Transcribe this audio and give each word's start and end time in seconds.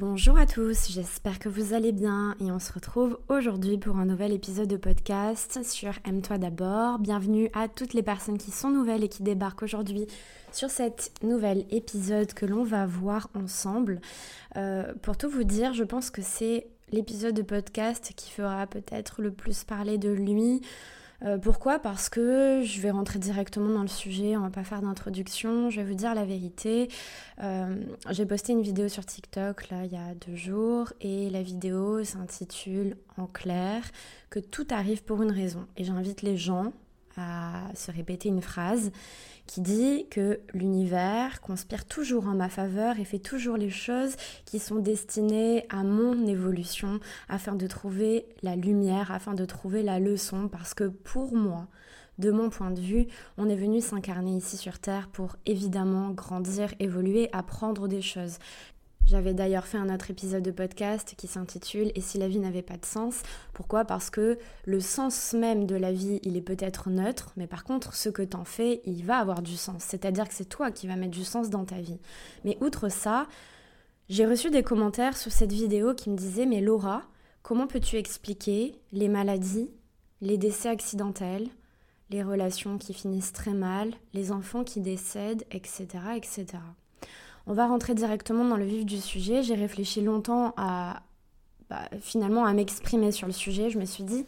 Bonjour 0.00 0.38
à 0.38 0.46
tous, 0.46 0.92
j'espère 0.92 1.40
que 1.40 1.48
vous 1.48 1.74
allez 1.74 1.90
bien 1.90 2.36
et 2.38 2.52
on 2.52 2.60
se 2.60 2.72
retrouve 2.72 3.18
aujourd'hui 3.28 3.78
pour 3.78 3.96
un 3.96 4.04
nouvel 4.04 4.32
épisode 4.32 4.68
de 4.68 4.76
podcast 4.76 5.64
sur 5.64 5.90
Aime-toi 6.04 6.38
d'abord. 6.38 7.00
Bienvenue 7.00 7.50
à 7.52 7.66
toutes 7.66 7.94
les 7.94 8.04
personnes 8.04 8.38
qui 8.38 8.52
sont 8.52 8.70
nouvelles 8.70 9.02
et 9.02 9.08
qui 9.08 9.24
débarquent 9.24 9.64
aujourd'hui 9.64 10.06
sur 10.52 10.70
cet 10.70 11.12
nouvel 11.24 11.66
épisode 11.72 12.32
que 12.32 12.46
l'on 12.46 12.62
va 12.62 12.86
voir 12.86 13.28
ensemble. 13.34 14.00
Euh, 14.54 14.94
pour 15.02 15.16
tout 15.16 15.28
vous 15.28 15.42
dire, 15.42 15.74
je 15.74 15.82
pense 15.82 16.10
que 16.10 16.22
c'est 16.22 16.68
l'épisode 16.92 17.34
de 17.34 17.42
podcast 17.42 18.12
qui 18.14 18.30
fera 18.30 18.68
peut-être 18.68 19.20
le 19.20 19.32
plus 19.32 19.64
parler 19.64 19.98
de 19.98 20.10
lui, 20.10 20.60
euh, 21.24 21.36
pourquoi? 21.36 21.78
Parce 21.80 22.08
que 22.08 22.62
je 22.64 22.80
vais 22.80 22.90
rentrer 22.90 23.18
directement 23.18 23.68
dans 23.70 23.82
le 23.82 23.88
sujet, 23.88 24.36
on 24.36 24.40
va 24.40 24.50
pas 24.50 24.62
faire 24.62 24.82
d'introduction, 24.82 25.68
je 25.68 25.80
vais 25.80 25.86
vous 25.86 25.94
dire 25.96 26.14
la 26.14 26.24
vérité. 26.24 26.88
Euh, 27.42 27.76
j'ai 28.10 28.24
posté 28.24 28.52
une 28.52 28.62
vidéo 28.62 28.88
sur 28.88 29.04
TikTok 29.04 29.68
là 29.70 29.84
il 29.84 29.92
y 29.92 29.96
a 29.96 30.14
deux 30.26 30.36
jours 30.36 30.92
et 31.00 31.28
la 31.30 31.42
vidéo 31.42 32.04
s'intitule 32.04 32.96
en 33.16 33.26
clair 33.26 33.82
que 34.30 34.38
tout 34.38 34.66
arrive 34.70 35.02
pour 35.02 35.22
une 35.22 35.32
raison. 35.32 35.66
Et 35.76 35.84
j'invite 35.84 36.22
les 36.22 36.36
gens 36.36 36.72
à 37.18 37.74
se 37.74 37.90
répéter 37.90 38.28
une 38.28 38.42
phrase 38.42 38.90
qui 39.46 39.60
dit 39.62 40.06
que 40.10 40.40
l'univers 40.52 41.40
conspire 41.40 41.86
toujours 41.86 42.26
en 42.28 42.34
ma 42.34 42.48
faveur 42.48 43.00
et 43.00 43.04
fait 43.04 43.18
toujours 43.18 43.56
les 43.56 43.70
choses 43.70 44.14
qui 44.44 44.58
sont 44.58 44.76
destinées 44.76 45.66
à 45.70 45.82
mon 45.82 46.26
évolution 46.26 47.00
afin 47.28 47.54
de 47.54 47.66
trouver 47.66 48.26
la 48.42 48.56
lumière, 48.56 49.10
afin 49.10 49.34
de 49.34 49.44
trouver 49.44 49.82
la 49.82 50.00
leçon, 50.00 50.48
parce 50.48 50.74
que 50.74 50.84
pour 50.84 51.34
moi, 51.34 51.66
de 52.18 52.30
mon 52.30 52.50
point 52.50 52.70
de 52.70 52.80
vue, 52.80 53.06
on 53.36 53.48
est 53.48 53.56
venu 53.56 53.80
s'incarner 53.80 54.36
ici 54.36 54.56
sur 54.56 54.78
Terre 54.78 55.08
pour 55.08 55.36
évidemment 55.46 56.10
grandir, 56.10 56.74
évoluer, 56.80 57.28
apprendre 57.32 57.88
des 57.88 58.02
choses. 58.02 58.38
J'avais 59.08 59.32
d'ailleurs 59.32 59.64
fait 59.64 59.78
un 59.78 59.88
autre 59.88 60.10
épisode 60.10 60.42
de 60.42 60.50
podcast 60.50 61.14
qui 61.16 61.28
s'intitule 61.28 61.92
Et 61.94 62.02
si 62.02 62.18
la 62.18 62.28
vie 62.28 62.40
n'avait 62.40 62.60
pas 62.60 62.76
de 62.76 62.84
sens? 62.84 63.22
Pourquoi? 63.54 63.86
Parce 63.86 64.10
que 64.10 64.38
le 64.66 64.80
sens 64.80 65.32
même 65.32 65.64
de 65.64 65.76
la 65.76 65.92
vie, 65.92 66.20
il 66.24 66.36
est 66.36 66.42
peut-être 66.42 66.90
neutre, 66.90 67.32
mais 67.38 67.46
par 67.46 67.64
contre, 67.64 67.94
ce 67.94 68.10
que 68.10 68.20
t'en 68.20 68.44
fais, 68.44 68.82
il 68.84 69.06
va 69.06 69.16
avoir 69.16 69.40
du 69.40 69.56
sens. 69.56 69.82
C'est-à-dire 69.82 70.28
que 70.28 70.34
c'est 70.34 70.50
toi 70.50 70.70
qui 70.70 70.86
vas 70.86 70.96
mettre 70.96 71.16
du 71.16 71.24
sens 71.24 71.48
dans 71.48 71.64
ta 71.64 71.80
vie. 71.80 71.98
Mais 72.44 72.58
outre 72.60 72.90
ça, 72.90 73.26
j'ai 74.10 74.26
reçu 74.26 74.50
des 74.50 74.62
commentaires 74.62 75.16
sur 75.16 75.32
cette 75.32 75.52
vidéo 75.52 75.94
qui 75.94 76.10
me 76.10 76.16
disaient 76.16 76.44
Mais 76.44 76.60
Laura, 76.60 77.02
comment 77.42 77.66
peux-tu 77.66 77.96
expliquer 77.96 78.78
les 78.92 79.08
maladies, 79.08 79.70
les 80.20 80.36
décès 80.36 80.68
accidentels, 80.68 81.48
les 82.10 82.22
relations 82.22 82.76
qui 82.76 82.92
finissent 82.92 83.32
très 83.32 83.54
mal, 83.54 83.94
les 84.12 84.32
enfants 84.32 84.64
qui 84.64 84.82
décèdent, 84.82 85.46
etc. 85.50 85.86
etc. 86.14 86.58
On 87.48 87.54
va 87.54 87.66
rentrer 87.66 87.94
directement 87.94 88.44
dans 88.44 88.58
le 88.58 88.66
vif 88.66 88.84
du 88.84 88.98
sujet. 88.98 89.42
J'ai 89.42 89.54
réfléchi 89.54 90.02
longtemps 90.02 90.52
à 90.58 91.02
bah, 91.70 91.88
finalement 91.98 92.44
à 92.44 92.52
m'exprimer 92.52 93.10
sur 93.10 93.26
le 93.26 93.32
sujet. 93.32 93.70
Je 93.70 93.78
me 93.78 93.86
suis 93.86 94.04
dit, 94.04 94.26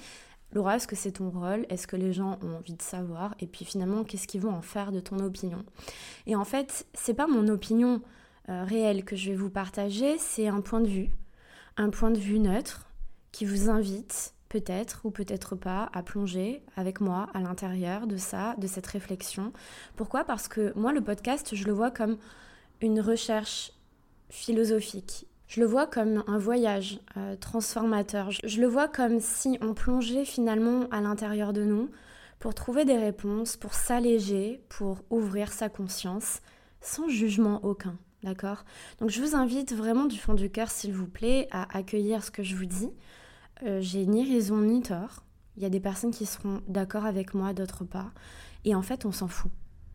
Laura, 0.52 0.76
est-ce 0.76 0.88
que 0.88 0.96
c'est 0.96 1.12
ton 1.12 1.28
rôle? 1.28 1.66
Est-ce 1.68 1.86
que 1.86 1.96
les 1.96 2.14
gens 2.14 2.38
ont 2.42 2.56
envie 2.56 2.72
de 2.72 2.82
savoir? 2.82 3.34
Et 3.38 3.46
puis 3.46 3.66
finalement, 3.66 4.04
qu'est-ce 4.04 4.26
qu'ils 4.26 4.40
vont 4.40 4.54
en 4.54 4.62
faire 4.62 4.90
de 4.90 5.00
ton 5.00 5.18
opinion? 5.18 5.66
Et 6.26 6.34
en 6.34 6.46
fait, 6.46 6.86
c'est 6.94 7.12
pas 7.12 7.26
mon 7.26 7.46
opinion 7.48 8.00
euh, 8.48 8.64
réelle 8.64 9.04
que 9.04 9.16
je 9.16 9.30
vais 9.30 9.36
vous 9.36 9.50
partager, 9.50 10.16
c'est 10.16 10.48
un 10.48 10.62
point 10.62 10.80
de 10.80 10.88
vue, 10.88 11.10
un 11.76 11.90
point 11.90 12.10
de 12.10 12.18
vue 12.18 12.38
neutre 12.38 12.88
qui 13.32 13.44
vous 13.44 13.68
invite 13.68 14.32
peut-être 14.48 15.02
ou 15.04 15.10
peut-être 15.10 15.56
pas 15.56 15.90
à 15.92 16.02
plonger 16.02 16.62
avec 16.74 17.02
moi 17.02 17.28
à 17.34 17.40
l'intérieur 17.40 18.06
de 18.06 18.16
ça, 18.16 18.54
de 18.56 18.66
cette 18.66 18.86
réflexion. 18.86 19.52
Pourquoi? 19.94 20.24
Parce 20.24 20.48
que 20.48 20.72
moi, 20.74 20.92
le 20.92 21.02
podcast, 21.02 21.54
je 21.54 21.64
le 21.66 21.72
vois 21.72 21.90
comme 21.90 22.16
une 22.80 23.00
recherche 23.00 23.72
philosophique. 24.28 25.26
Je 25.48 25.60
le 25.60 25.66
vois 25.66 25.86
comme 25.86 26.22
un 26.28 26.38
voyage 26.38 27.00
euh, 27.16 27.34
transformateur. 27.36 28.30
Je 28.30 28.60
le 28.60 28.68
vois 28.68 28.86
comme 28.86 29.18
si 29.18 29.58
on 29.60 29.74
plongeait 29.74 30.24
finalement 30.24 30.86
à 30.92 31.00
l'intérieur 31.00 31.52
de 31.52 31.64
nous 31.64 31.90
pour 32.38 32.54
trouver 32.54 32.84
des 32.84 32.96
réponses, 32.96 33.56
pour 33.56 33.74
s'alléger, 33.74 34.64
pour 34.68 34.98
ouvrir 35.10 35.52
sa 35.52 35.68
conscience, 35.68 36.40
sans 36.80 37.08
jugement 37.08 37.64
aucun. 37.64 37.98
D'accord? 38.22 38.64
Donc 39.00 39.10
je 39.10 39.20
vous 39.20 39.34
invite 39.34 39.74
vraiment 39.74 40.04
du 40.04 40.18
fond 40.18 40.34
du 40.34 40.50
cœur, 40.50 40.70
s'il 40.70 40.92
vous 40.92 41.08
plaît, 41.08 41.48
à 41.50 41.76
accueillir 41.76 42.22
ce 42.22 42.30
que 42.30 42.42
je 42.42 42.54
vous 42.54 42.66
dis. 42.66 42.90
Euh, 43.64 43.80
j'ai 43.80 44.06
ni 44.06 44.30
raison 44.30 44.58
ni 44.58 44.82
tort. 44.82 45.24
Il 45.56 45.62
y 45.62 45.66
a 45.66 45.70
des 45.70 45.80
personnes 45.80 46.12
qui 46.12 46.26
seront 46.26 46.62
d'accord 46.68 47.06
avec 47.06 47.34
moi, 47.34 47.52
d'autres 47.54 47.84
pas. 47.84 48.12
Et 48.64 48.74
en 48.74 48.82
fait, 48.82 49.04
on 49.04 49.12
s'en 49.12 49.28
fout. 49.28 49.50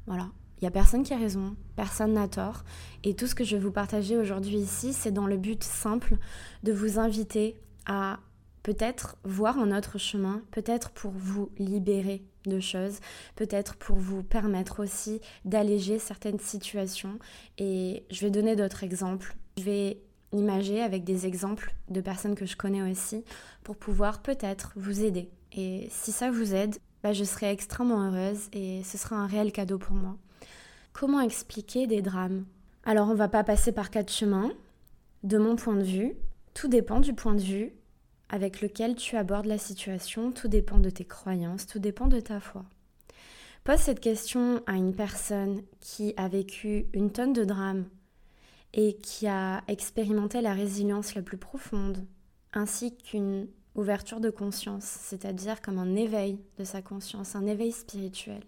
Voilà. 0.05 0.27
Il 0.57 0.63
n'y 0.63 0.67
a 0.67 0.71
personne 0.71 1.03
qui 1.03 1.13
a 1.13 1.17
raison, 1.17 1.55
personne 1.75 2.13
n'a 2.13 2.27
tort. 2.27 2.63
Et 3.03 3.13
tout 3.13 3.27
ce 3.27 3.35
que 3.35 3.43
je 3.43 3.55
vais 3.55 3.61
vous 3.61 3.71
partager 3.71 4.17
aujourd'hui 4.17 4.57
ici, 4.57 4.93
c'est 4.93 5.11
dans 5.11 5.27
le 5.27 5.37
but 5.37 5.63
simple 5.63 6.17
de 6.63 6.71
vous 6.71 6.97
inviter 6.97 7.59
à 7.85 8.19
peut-être 8.63 9.17
voir 9.23 9.59
un 9.59 9.77
autre 9.77 9.99
chemin, 9.99 10.41
peut-être 10.51 10.89
pour 10.91 11.11
vous 11.11 11.51
libérer 11.59 12.23
de 12.45 12.59
choses, 12.59 12.99
peut-être 13.35 13.75
pour 13.75 13.97
vous 13.97 14.23
permettre 14.23 14.81
aussi 14.81 15.21
d'alléger 15.43 15.99
certaines 15.99 16.39
situations. 16.39 17.19
Et 17.57 18.05
je 18.09 18.21
vais 18.21 18.31
donner 18.31 18.55
d'autres 18.55 18.83
exemples. 18.83 19.35
Je 19.57 19.63
vais 19.63 20.01
imager 20.31 20.81
avec 20.81 21.03
des 21.03 21.27
exemples 21.27 21.75
de 21.89 22.01
personnes 22.01 22.35
que 22.35 22.45
je 22.45 22.55
connais 22.55 22.81
aussi 22.81 23.23
pour 23.63 23.75
pouvoir 23.75 24.21
peut-être 24.21 24.73
vous 24.75 25.03
aider. 25.03 25.29
Et 25.51 25.87
si 25.91 26.11
ça 26.11 26.31
vous 26.31 26.53
aide, 26.53 26.75
bah, 27.03 27.13
je 27.13 27.23
serai 27.23 27.51
extrêmement 27.51 28.01
heureuse 28.01 28.49
et 28.51 28.81
ce 28.83 28.97
sera 28.97 29.15
un 29.15 29.27
réel 29.27 29.51
cadeau 29.51 29.77
pour 29.77 29.95
moi. 29.95 30.17
Comment 30.97 31.19
expliquer 31.19 31.87
des 31.87 32.01
drames 32.01 32.45
Alors 32.85 33.09
on 33.09 33.15
va 33.15 33.27
pas 33.27 33.43
passer 33.43 33.73
par 33.73 33.89
quatre 33.89 34.13
chemins. 34.13 34.53
De 35.23 35.37
mon 35.37 35.57
point 35.57 35.75
de 35.75 35.83
vue, 35.83 36.13
tout 36.53 36.69
dépend 36.69 37.01
du 37.01 37.13
point 37.13 37.35
de 37.35 37.41
vue 37.41 37.73
avec 38.29 38.61
lequel 38.61 38.95
tu 38.95 39.17
abordes 39.17 39.45
la 39.45 39.57
situation, 39.57 40.31
tout 40.31 40.47
dépend 40.47 40.77
de 40.77 40.89
tes 40.89 41.03
croyances, 41.03 41.67
tout 41.67 41.79
dépend 41.79 42.07
de 42.07 42.21
ta 42.21 42.39
foi. 42.39 42.63
Pose 43.65 43.79
cette 43.79 43.99
question 43.99 44.63
à 44.67 44.75
une 44.75 44.95
personne 44.95 45.63
qui 45.81 46.13
a 46.15 46.29
vécu 46.29 46.85
une 46.93 47.11
tonne 47.11 47.33
de 47.33 47.43
drames 47.43 47.89
et 48.73 48.95
qui 48.95 49.27
a 49.27 49.65
expérimenté 49.67 50.39
la 50.39 50.53
résilience 50.53 51.13
la 51.13 51.23
plus 51.23 51.37
profonde, 51.37 52.05
ainsi 52.53 52.95
qu'une 52.95 53.49
ouverture 53.75 54.19
de 54.19 54.29
conscience, 54.29 54.83
c'est-à-dire 54.83 55.61
comme 55.61 55.77
un 55.77 55.95
éveil 55.95 56.39
de 56.57 56.63
sa 56.63 56.81
conscience, 56.81 57.35
un 57.35 57.45
éveil 57.45 57.71
spirituel 57.71 58.41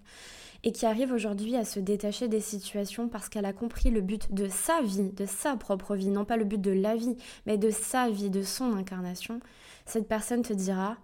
et 0.64 0.72
qui 0.72 0.86
arrive 0.86 1.12
aujourd'hui 1.12 1.56
à 1.56 1.66
se 1.66 1.80
détacher 1.80 2.28
des 2.28 2.42
situations 2.42 3.08
parce 3.08 3.30
qu'elle 3.30 3.46
a 3.46 3.54
compris 3.54 3.90
le 3.92 4.02
but 4.02 4.34
de 4.34 4.48
sa 4.48 4.82
vie, 4.82 5.12
de 5.12 5.26
sa 5.26 5.56
propre 5.56 5.96
vie, 5.96 6.10
non 6.10 6.26
pas 6.26 6.38
le 6.38 6.46
but 6.46 6.60
de 6.60 6.72
la 6.72 6.96
vie, 6.96 7.16
mais 7.46 7.58
de 7.58 7.70
sa 7.70 8.10
vie, 8.10 8.30
de 8.30 8.42
son 8.42 8.74
incarnation, 8.74 9.40
cette 9.86 10.08
personne 10.08 10.42
te 10.42 10.54
dira, 10.54 10.98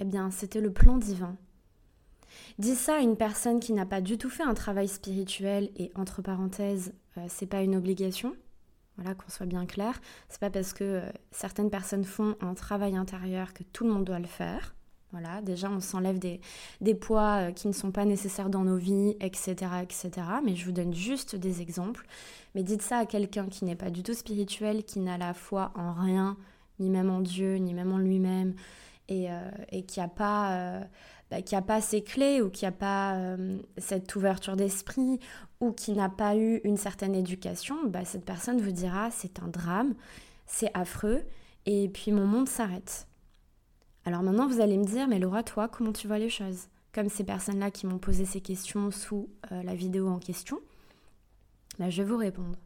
eh 0.00 0.04
bien, 0.04 0.30
c'était 0.30 0.60
le 0.60 0.72
plan 0.72 0.96
divin. 0.96 1.36
Dis 2.58 2.74
ça 2.74 2.96
à 2.96 3.00
une 3.00 3.16
personne 3.16 3.60
qui 3.60 3.72
n'a 3.72 3.86
pas 3.86 4.00
du 4.00 4.18
tout 4.18 4.30
fait 4.30 4.42
un 4.42 4.54
travail 4.54 4.88
spirituel 4.88 5.70
et 5.76 5.90
entre 5.94 6.22
parenthèses, 6.22 6.92
euh, 7.16 7.26
c'est 7.28 7.46
pas 7.46 7.62
une 7.62 7.76
obligation. 7.76 8.34
Voilà, 8.96 9.14
qu'on 9.14 9.28
soit 9.28 9.46
bien 9.46 9.66
clair. 9.66 10.00
C'est 10.28 10.40
pas 10.40 10.50
parce 10.50 10.72
que 10.72 10.84
euh, 10.84 11.10
certaines 11.30 11.70
personnes 11.70 12.04
font 12.04 12.34
un 12.40 12.54
travail 12.54 12.96
intérieur 12.96 13.52
que 13.52 13.62
tout 13.62 13.84
le 13.84 13.92
monde 13.92 14.04
doit 14.04 14.18
le 14.18 14.26
faire. 14.26 14.74
Voilà, 15.12 15.40
déjà 15.40 15.70
on 15.70 15.80
s'enlève 15.80 16.18
des, 16.18 16.40
des, 16.80 16.94
poids 16.94 17.48
euh, 17.48 17.52
qui 17.52 17.68
ne 17.68 17.72
sont 17.72 17.90
pas 17.92 18.04
nécessaires 18.04 18.50
dans 18.50 18.64
nos 18.64 18.76
vies, 18.76 19.16
etc., 19.20 19.54
etc. 19.82 20.10
Mais 20.44 20.56
je 20.56 20.64
vous 20.64 20.72
donne 20.72 20.94
juste 20.94 21.36
des 21.36 21.60
exemples. 21.62 22.06
Mais 22.54 22.62
dites 22.62 22.82
ça 22.82 22.98
à 22.98 23.06
quelqu'un 23.06 23.46
qui 23.46 23.64
n'est 23.64 23.76
pas 23.76 23.90
du 23.90 24.02
tout 24.02 24.14
spirituel, 24.14 24.84
qui 24.84 24.98
n'a 25.00 25.16
la 25.16 25.34
foi 25.34 25.72
en 25.74 25.92
rien, 25.92 26.36
ni 26.80 26.90
même 26.90 27.10
en 27.10 27.20
Dieu, 27.20 27.56
ni 27.56 27.72
même 27.72 27.92
en 27.92 27.98
lui-même, 27.98 28.54
et, 29.08 29.30
euh, 29.30 29.50
et, 29.70 29.84
qui 29.84 30.00
n'a 30.00 30.08
pas, 30.08 30.52
euh, 30.52 30.84
bah, 31.30 31.42
qui 31.42 31.54
a 31.54 31.62
pas 31.62 31.80
ces 31.80 32.02
clés, 32.02 32.40
ou 32.40 32.50
qui 32.50 32.64
n'a 32.64 32.72
pas 32.72 33.36
cette 33.78 34.14
ouverture 34.16 34.56
d'esprit, 34.56 35.20
ou 35.60 35.72
qui 35.72 35.92
n'a 35.92 36.08
pas 36.08 36.36
eu 36.36 36.60
une 36.64 36.76
certaine 36.76 37.14
éducation, 37.14 37.76
bah, 37.86 38.04
cette 38.04 38.24
personne 38.24 38.60
vous 38.60 38.72
dira 38.72 39.10
c'est 39.10 39.40
un 39.40 39.48
drame, 39.48 39.94
c'est 40.46 40.70
affreux, 40.74 41.22
et 41.66 41.88
puis 41.88 42.12
mon 42.12 42.26
monde 42.26 42.48
s'arrête. 42.48 43.06
Alors 44.06 44.22
maintenant, 44.22 44.46
vous 44.46 44.60
allez 44.60 44.76
me 44.76 44.84
dire, 44.84 45.08
mais 45.08 45.18
Laura, 45.18 45.42
toi, 45.42 45.68
comment 45.68 45.92
tu 45.92 46.06
vois 46.06 46.18
les 46.18 46.28
choses? 46.28 46.68
Comme 46.92 47.08
ces 47.08 47.24
personnes-là 47.24 47.72
qui 47.72 47.86
m'ont 47.86 47.98
posé 47.98 48.24
ces 48.24 48.40
questions 48.40 48.92
sous 48.92 49.28
euh, 49.50 49.62
la 49.64 49.74
vidéo 49.74 50.08
en 50.08 50.18
question, 50.20 50.60
ben, 51.80 51.90
je 51.90 52.02
vais 52.02 52.08
vous 52.08 52.16
répondre. 52.16 52.56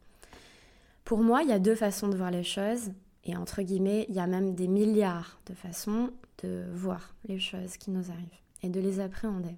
Pour 1.05 1.23
moi, 1.23 1.43
il 1.43 1.49
y 1.49 1.53
a 1.53 1.59
deux 1.59 1.75
façons 1.75 2.09
de 2.09 2.17
voir 2.17 2.31
les 2.31 2.44
choses, 2.44 2.91
et 3.31 3.37
entre 3.37 3.62
guillemets, 3.62 4.06
il 4.09 4.17
y 4.17 4.19
a 4.19 4.27
même 4.27 4.56
des 4.56 4.67
milliards 4.67 5.38
de 5.47 5.55
façons 5.55 6.11
de 6.43 6.65
voir 6.75 7.15
les 7.29 7.38
choses 7.38 7.77
qui 7.77 7.93
nous 7.93 8.11
arrivent 8.11 8.29
et 8.65 8.69
de 8.69 8.81
les 8.81 8.99
appréhender. 8.99 9.55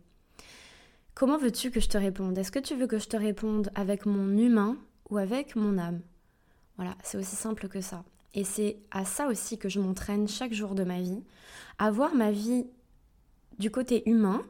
Comment 1.15 1.39
veux-tu 1.39 1.71
que 1.71 1.81
je 1.81 1.89
te 1.89 1.97
réponde? 1.97 2.37
Est-ce 2.37 2.53
que 2.53 2.59
tu 2.59 2.77
veux 2.77 2.87
que 2.87 2.99
je 2.99 3.09
te 3.09 3.17
réponde 3.17 3.71
avec 3.75 4.05
mon 4.05 4.37
humain 4.37 4.77
ou 5.09 5.17
avec 5.17 5.57
mon 5.57 5.79
âme? 5.79 6.01
Voilà, 6.77 6.95
c'est 7.03 7.17
aussi 7.17 7.35
simple 7.35 7.69
que 7.69 7.81
ça. 7.81 8.05
Et 8.35 8.45
c'est 8.45 8.77
à 8.91 9.07
ça 9.07 9.29
aussi 9.29 9.57
que 9.57 9.71
je 9.71 9.81
m'entraîne 9.81 10.29
chaque 10.29 10.53
jour 10.53 10.75
de 10.75 10.85
ma 10.85 11.01
vie, 11.01 11.23
à 11.79 11.91
voir 11.91 12.15
ma 12.15 12.31
vie 12.31 12.67
du 13.59 13.71
côté 13.71 14.07
humain 14.09 14.43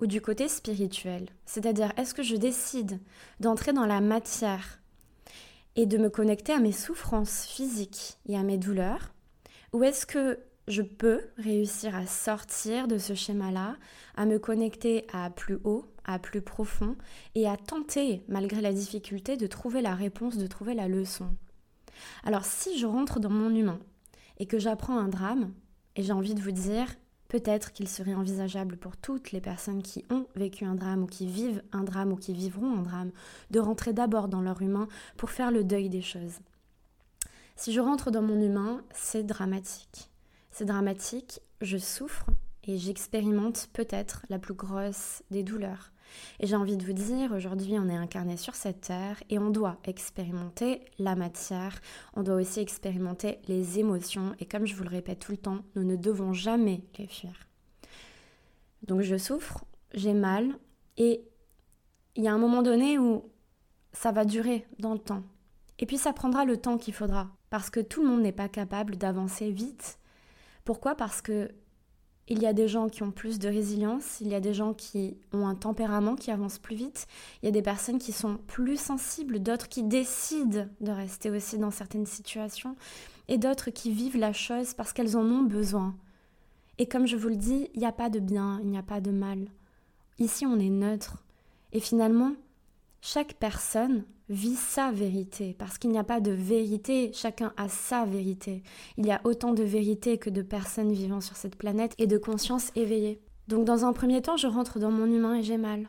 ou 0.00 0.06
du 0.06 0.20
côté 0.20 0.46
spirituel. 0.46 1.28
C'est-à-dire, 1.46 1.92
est-ce 1.96 2.14
que 2.14 2.22
je 2.22 2.36
décide 2.36 3.00
d'entrer 3.40 3.72
dans 3.72 3.86
la 3.86 4.00
matière 4.00 4.80
et 5.78 5.86
de 5.86 5.96
me 5.96 6.10
connecter 6.10 6.52
à 6.52 6.58
mes 6.58 6.72
souffrances 6.72 7.44
physiques 7.46 8.18
et 8.26 8.36
à 8.36 8.42
mes 8.42 8.58
douleurs. 8.58 9.14
Ou 9.72 9.84
est-ce 9.84 10.06
que 10.06 10.40
je 10.66 10.82
peux 10.82 11.20
réussir 11.36 11.94
à 11.94 12.04
sortir 12.04 12.88
de 12.88 12.98
ce 12.98 13.14
schéma-là, 13.14 13.76
à 14.16 14.26
me 14.26 14.40
connecter 14.40 15.06
à 15.12 15.30
plus 15.30 15.60
haut, 15.62 15.86
à 16.04 16.18
plus 16.18 16.42
profond 16.42 16.96
et 17.36 17.48
à 17.48 17.56
tenter, 17.56 18.24
malgré 18.26 18.60
la 18.60 18.72
difficulté, 18.72 19.36
de 19.36 19.46
trouver 19.46 19.80
la 19.80 19.94
réponse, 19.94 20.36
de 20.36 20.48
trouver 20.48 20.74
la 20.74 20.88
leçon? 20.88 21.28
Alors 22.24 22.44
si 22.44 22.76
je 22.76 22.86
rentre 22.86 23.20
dans 23.20 23.30
mon 23.30 23.54
humain 23.54 23.78
et 24.40 24.46
que 24.46 24.58
j'apprends 24.58 24.98
un 24.98 25.08
drame, 25.08 25.52
et 25.94 26.02
j'ai 26.02 26.12
envie 26.12 26.34
de 26.34 26.42
vous 26.42 26.50
dire, 26.50 26.88
peut-être 27.28 27.72
qu'il 27.72 27.88
serait 27.88 28.14
envisageable 28.14 28.76
pour 28.76 28.96
toutes 28.96 29.32
les 29.32 29.40
personnes 29.40 29.82
qui 29.82 30.04
ont 30.10 30.26
vécu 30.34 30.64
un 30.64 30.74
drame 30.74 31.02
ou 31.02 31.06
qui 31.06 31.26
vivent 31.26 31.62
un 31.72 31.84
drame 31.84 32.12
ou 32.12 32.16
qui 32.16 32.32
vivront 32.32 32.78
un 32.78 32.82
drame, 32.82 33.12
de 33.50 33.60
rentrer 33.60 33.92
d'abord 33.92 34.28
dans 34.28 34.40
leur 34.40 34.62
humain 34.62 34.88
pour 35.16 35.30
faire 35.30 35.50
le 35.50 35.64
deuil 35.64 35.88
des 35.88 36.02
choses. 36.02 36.40
Si 37.56 37.72
je 37.72 37.80
rentre 37.80 38.10
dans 38.10 38.22
mon 38.22 38.40
humain, 38.40 38.82
c'est 38.94 39.24
dramatique. 39.24 40.10
C'est 40.50 40.64
dramatique, 40.64 41.40
je 41.60 41.76
souffre 41.76 42.26
et 42.64 42.78
j'expérimente 42.78 43.68
peut-être 43.72 44.24
la 44.28 44.38
plus 44.38 44.54
grosse 44.54 45.22
des 45.30 45.42
douleurs. 45.42 45.92
Et 46.40 46.46
j'ai 46.46 46.56
envie 46.56 46.76
de 46.76 46.84
vous 46.84 46.92
dire, 46.92 47.32
aujourd'hui 47.32 47.78
on 47.78 47.88
est 47.88 47.96
incarné 47.96 48.36
sur 48.36 48.54
cette 48.54 48.82
terre 48.82 49.22
et 49.30 49.38
on 49.38 49.50
doit 49.50 49.78
expérimenter 49.84 50.82
la 50.98 51.14
matière, 51.14 51.80
on 52.14 52.22
doit 52.22 52.36
aussi 52.36 52.60
expérimenter 52.60 53.38
les 53.48 53.78
émotions 53.78 54.34
et 54.38 54.46
comme 54.46 54.66
je 54.66 54.74
vous 54.74 54.84
le 54.84 54.90
répète 54.90 55.20
tout 55.20 55.32
le 55.32 55.38
temps, 55.38 55.60
nous 55.74 55.84
ne 55.84 55.96
devons 55.96 56.32
jamais 56.32 56.82
les 56.98 57.06
fuir. 57.06 57.46
Donc 58.86 59.02
je 59.02 59.16
souffre, 59.16 59.64
j'ai 59.92 60.14
mal 60.14 60.54
et 60.96 61.22
il 62.16 62.24
y 62.24 62.28
a 62.28 62.32
un 62.32 62.38
moment 62.38 62.62
donné 62.62 62.98
où 62.98 63.30
ça 63.92 64.12
va 64.12 64.24
durer 64.24 64.66
dans 64.78 64.92
le 64.92 64.98
temps. 64.98 65.22
Et 65.78 65.86
puis 65.86 65.98
ça 65.98 66.12
prendra 66.12 66.44
le 66.44 66.56
temps 66.56 66.78
qu'il 66.78 66.94
faudra 66.94 67.28
parce 67.50 67.70
que 67.70 67.80
tout 67.80 68.02
le 68.02 68.08
monde 68.08 68.22
n'est 68.22 68.32
pas 68.32 68.48
capable 68.48 68.96
d'avancer 68.96 69.50
vite. 69.50 69.98
Pourquoi? 70.64 70.94
Parce 70.94 71.22
que 71.22 71.50
il 72.28 72.42
y 72.42 72.46
a 72.46 72.52
des 72.52 72.68
gens 72.68 72.88
qui 72.88 73.02
ont 73.02 73.10
plus 73.10 73.38
de 73.38 73.48
résilience, 73.48 74.20
il 74.20 74.28
y 74.28 74.34
a 74.34 74.40
des 74.40 74.52
gens 74.54 74.74
qui 74.74 75.16
ont 75.32 75.46
un 75.46 75.54
tempérament 75.54 76.14
qui 76.14 76.30
avance 76.30 76.58
plus 76.58 76.76
vite, 76.76 77.06
il 77.42 77.46
y 77.46 77.48
a 77.48 77.52
des 77.52 77.62
personnes 77.62 77.98
qui 77.98 78.12
sont 78.12 78.36
plus 78.46 78.78
sensibles, 78.78 79.40
d'autres 79.40 79.68
qui 79.68 79.82
décident 79.82 80.66
de 80.80 80.92
rester 80.92 81.30
aussi 81.30 81.58
dans 81.58 81.70
certaines 81.70 82.06
situations, 82.06 82.76
et 83.28 83.38
d'autres 83.38 83.70
qui 83.70 83.92
vivent 83.92 84.18
la 84.18 84.32
chose 84.32 84.74
parce 84.74 84.92
qu'elles 84.92 85.16
en 85.16 85.24
ont 85.24 85.42
besoin. 85.42 85.96
Et 86.78 86.86
comme 86.86 87.06
je 87.06 87.16
vous 87.16 87.28
le 87.28 87.36
dis, 87.36 87.68
il 87.74 87.80
n'y 87.80 87.86
a 87.86 87.92
pas 87.92 88.10
de 88.10 88.20
bien, 88.20 88.60
il 88.62 88.68
n'y 88.68 88.78
a 88.78 88.82
pas 88.82 89.00
de 89.00 89.10
mal. 89.10 89.48
Ici, 90.18 90.46
on 90.46 90.58
est 90.58 90.70
neutre. 90.70 91.24
Et 91.72 91.80
finalement, 91.80 92.32
chaque 93.00 93.34
personne 93.34 94.04
vit 94.28 94.56
sa 94.56 94.90
vérité, 94.90 95.54
parce 95.58 95.78
qu'il 95.78 95.90
n'y 95.90 95.98
a 95.98 96.04
pas 96.04 96.20
de 96.20 96.30
vérité, 96.30 97.10
chacun 97.14 97.52
a 97.56 97.68
sa 97.68 98.04
vérité. 98.04 98.62
Il 98.96 99.06
y 99.06 99.10
a 99.10 99.20
autant 99.24 99.54
de 99.54 99.62
vérité 99.62 100.18
que 100.18 100.30
de 100.30 100.42
personnes 100.42 100.92
vivant 100.92 101.20
sur 101.20 101.36
cette 101.36 101.56
planète 101.56 101.94
et 101.98 102.06
de 102.06 102.18
conscience 102.18 102.70
éveillée. 102.74 103.20
Donc 103.48 103.64
dans 103.64 103.84
un 103.84 103.92
premier 103.92 104.20
temps, 104.20 104.36
je 104.36 104.46
rentre 104.46 104.78
dans 104.78 104.90
mon 104.90 105.06
humain 105.06 105.36
et 105.36 105.42
j'ai 105.42 105.56
mal. 105.56 105.88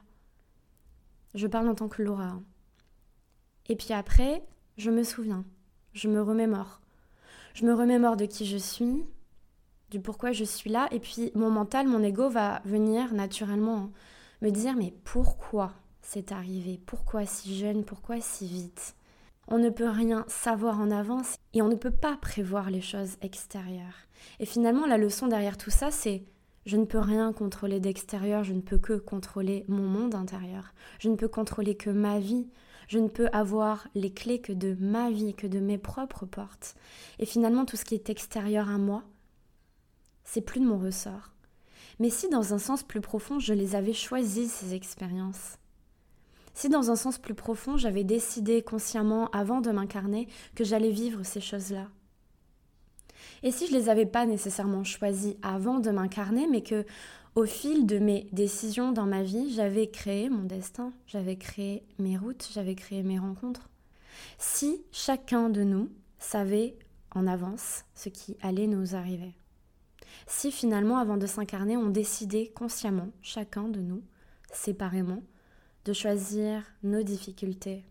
Je 1.36 1.48
parle 1.48 1.68
en 1.68 1.76
tant 1.76 1.90
que 1.90 2.02
Laura. 2.02 2.28
Hein. 2.28 2.44
Et 3.68 3.76
puis 3.76 3.94
après, 3.94 4.42
je 4.78 4.90
me 4.90 5.04
souviens, 5.04 5.44
je 5.94 6.08
me 6.08 6.22
remémore. 6.22 6.82
Je 7.54 7.66
me 7.66 7.74
remémore 7.74 8.16
de 8.16 8.26
qui 8.26 8.46
je 8.46 8.58
suis, 8.58 9.04
du 9.92 10.00
pourquoi 10.00 10.32
je 10.32 10.46
suis 10.46 10.70
là, 10.70 10.88
et 10.92 11.00
puis 11.00 11.32
mon 11.36 11.50
mental, 11.50 11.88
mon 11.88 12.02
ego 12.02 12.30
va 12.30 12.62
venir 12.64 13.14
naturellement 13.14 13.92
me 14.42 14.50
dire 14.50 14.76
mais 14.76 14.94
pourquoi? 15.04 15.74
C'est 16.12 16.32
arrivé 16.32 16.80
Pourquoi 16.88 17.28
si 17.28 17.56
jeune? 17.56 17.86
Pourquoi 17.86 18.20
si 18.20 18.48
vite? 18.48 18.96
On 19.48 19.60
ne 19.60 19.70
peut 19.70 19.88
rien 19.88 20.26
savoir 20.28 20.80
en 20.80 20.90
avance 20.90 21.36
et 21.54 21.62
on 21.62 21.68
ne 21.68 21.76
peut 21.76 21.92
pas 21.92 22.18
prévoir 22.18 22.72
les 22.72 22.82
choses 22.82 23.18
extérieures. 23.22 24.08
Et 24.40 24.48
finalement, 24.48 24.88
la 24.88 24.98
leçon 24.98 25.28
derrière 25.28 25.56
tout 25.56 25.70
ça, 25.70 25.92
c'est 25.92 26.24
je 26.66 26.78
ne 26.78 26.86
peux 26.86 26.98
rien 26.98 27.32
contrôler 27.32 27.80
d'extérieur, 27.80 28.44
je 28.44 28.54
ne 28.54 28.62
peux 28.62 28.80
que 28.80 28.94
contrôler 28.94 29.66
mon 29.68 29.88
monde 29.88 30.16
intérieur. 30.16 30.74
Je 30.98 31.10
ne 31.10 31.16
peux 31.16 31.28
contrôler 31.28 31.76
que 31.76 31.92
ma 31.92 32.18
vie. 32.18 32.48
Je 32.88 32.98
ne 32.98 33.08
peux 33.08 33.30
avoir 33.32 33.88
les 33.94 34.12
clés 34.12 34.42
que 34.42 34.54
de 34.54 34.76
ma 34.80 35.12
vie, 35.12 35.36
que 35.36 35.46
de 35.46 35.60
mes 35.60 35.78
propres 35.78 36.26
portes. 36.26 36.76
Et 37.20 37.28
finalement, 37.28 37.66
tout 37.66 37.78
ce 37.78 37.86
qui 37.86 37.94
est 37.94 38.10
extérieur 38.10 38.68
à 38.68 38.80
moi, 38.80 39.04
c'est 40.24 40.42
plus 40.42 40.60
de 40.60 40.66
mon 40.66 40.80
ressort. 40.80 41.34
Mais 42.00 42.10
si 42.10 42.30
dans 42.30 42.56
un 42.56 42.60
sens 42.60 42.82
plus 42.82 43.02
profond, 43.02 43.38
je 43.38 43.54
les 43.54 43.76
avais 43.76 43.94
choisies, 43.94 44.48
ces 44.48 44.74
expériences, 44.74 45.60
si 46.54 46.70
dans 46.70 46.92
un 46.92 46.96
sens 46.96 47.18
plus 47.18 47.36
profond, 47.36 47.78
j'avais 47.78 48.04
décidé 48.04 48.62
consciemment 48.62 49.30
avant 49.32 49.62
de 49.62 49.72
m'incarner 49.72 50.28
que 50.56 50.64
j'allais 50.64 50.92
vivre 50.92 51.24
ces 51.24 51.42
choses-là 51.42 51.88
Et 53.44 53.52
si 53.52 53.68
je 53.68 53.74
les 53.74 53.90
avais 53.90 54.06
pas 54.06 54.26
nécessairement 54.26 54.84
choisies 54.84 55.38
avant 55.42 55.80
de 55.80 55.92
m'incarner, 55.92 56.48
mais 56.48 56.62
que 56.62 56.86
au 57.36 57.46
fil 57.46 57.86
de 57.86 58.00
mes 58.00 58.28
décisions 58.32 58.92
dans 58.92 59.06
ma 59.06 59.24
vie, 59.24 59.54
j'avais 59.54 59.88
créé 59.88 60.30
mon 60.30 60.44
destin, 60.44 60.92
j'avais 61.08 61.38
créé 61.38 61.84
mes 62.00 62.18
routes, 62.18 62.50
j'avais 62.54 62.76
créé 62.76 63.04
mes 63.04 63.20
rencontres. 63.20 63.70
Si 64.38 64.82
chacun 64.92 65.50
de 65.50 65.64
nous 65.64 65.90
savait 66.18 66.78
en 67.16 67.28
avance 67.28 67.86
ce 67.96 68.10
qui 68.10 68.38
allait 68.42 68.68
nous 68.68 68.96
arriver. 68.96 69.36
Si 70.28 70.52
finalement, 70.52 70.98
avant 70.98 71.18
de 71.18 71.26
s'incarner, 71.26 71.78
on 71.78 71.90
décidait 71.90 72.48
consciemment, 72.48 73.10
chacun 73.22 73.68
de 73.68 73.80
nous, 73.80 74.04
séparément, 74.52 75.24
de 75.90 75.94
choisir 75.96 76.62
nos 76.84 77.02
difficultés, 77.02 77.84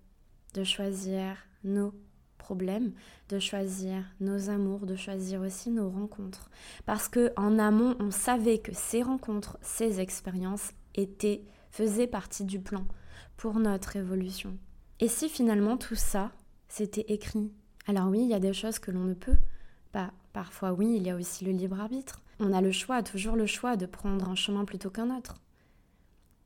de 0.55 0.63
choisir 0.63 1.37
nos 1.65 1.93
problèmes, 2.39 2.93
de 3.29 3.41
choisir 3.41 4.05
nos 4.21 4.51
amours, 4.51 4.87
de 4.87 4.95
choisir 4.95 5.41
aussi 5.41 5.69
nos 5.71 5.91
rencontres. 5.91 6.49
Parce 6.87 7.09
que 7.09 7.33
en 7.37 7.59
amont, 7.59 7.97
on 7.99 8.13
savait 8.13 8.59
que 8.59 8.71
ces 8.73 9.03
rencontres, 9.03 9.59
ces 9.63 9.99
expériences 9.99 10.71
étaient, 10.95 11.43
faisaient 11.73 12.07
partie 12.07 12.45
du 12.45 12.61
plan 12.61 12.87
pour 13.37 13.59
notre 13.59 13.97
évolution. 13.97 14.57
Et 15.01 15.09
si 15.09 15.29
finalement 15.29 15.77
tout 15.77 15.97
ça, 15.97 16.31
c'était 16.69 17.07
écrit? 17.09 17.51
Alors 17.89 18.07
oui, 18.07 18.21
il 18.23 18.29
y 18.29 18.35
a 18.35 18.39
des 18.39 18.53
choses 18.53 18.79
que 18.79 18.93
l'on 18.93 19.07
ne 19.07 19.15
peut 19.15 19.39
pas. 19.91 20.13
Parfois 20.33 20.73
oui, 20.73 20.95
il 20.99 21.03
y 21.03 21.11
a 21.11 21.17
aussi 21.17 21.45
le 21.45 21.51
libre 21.51 21.81
arbitre. 21.81 22.23
On 22.39 22.53
a 22.53 22.61
le 22.61 22.71
choix, 22.71 23.03
toujours 23.03 23.35
le 23.35 23.47
choix 23.47 23.77
de 23.77 23.87
prendre 23.87 24.29
un 24.29 24.37
chemin 24.37 24.65
plutôt 24.65 24.91
qu'un 24.91 25.11
autre 25.17 25.41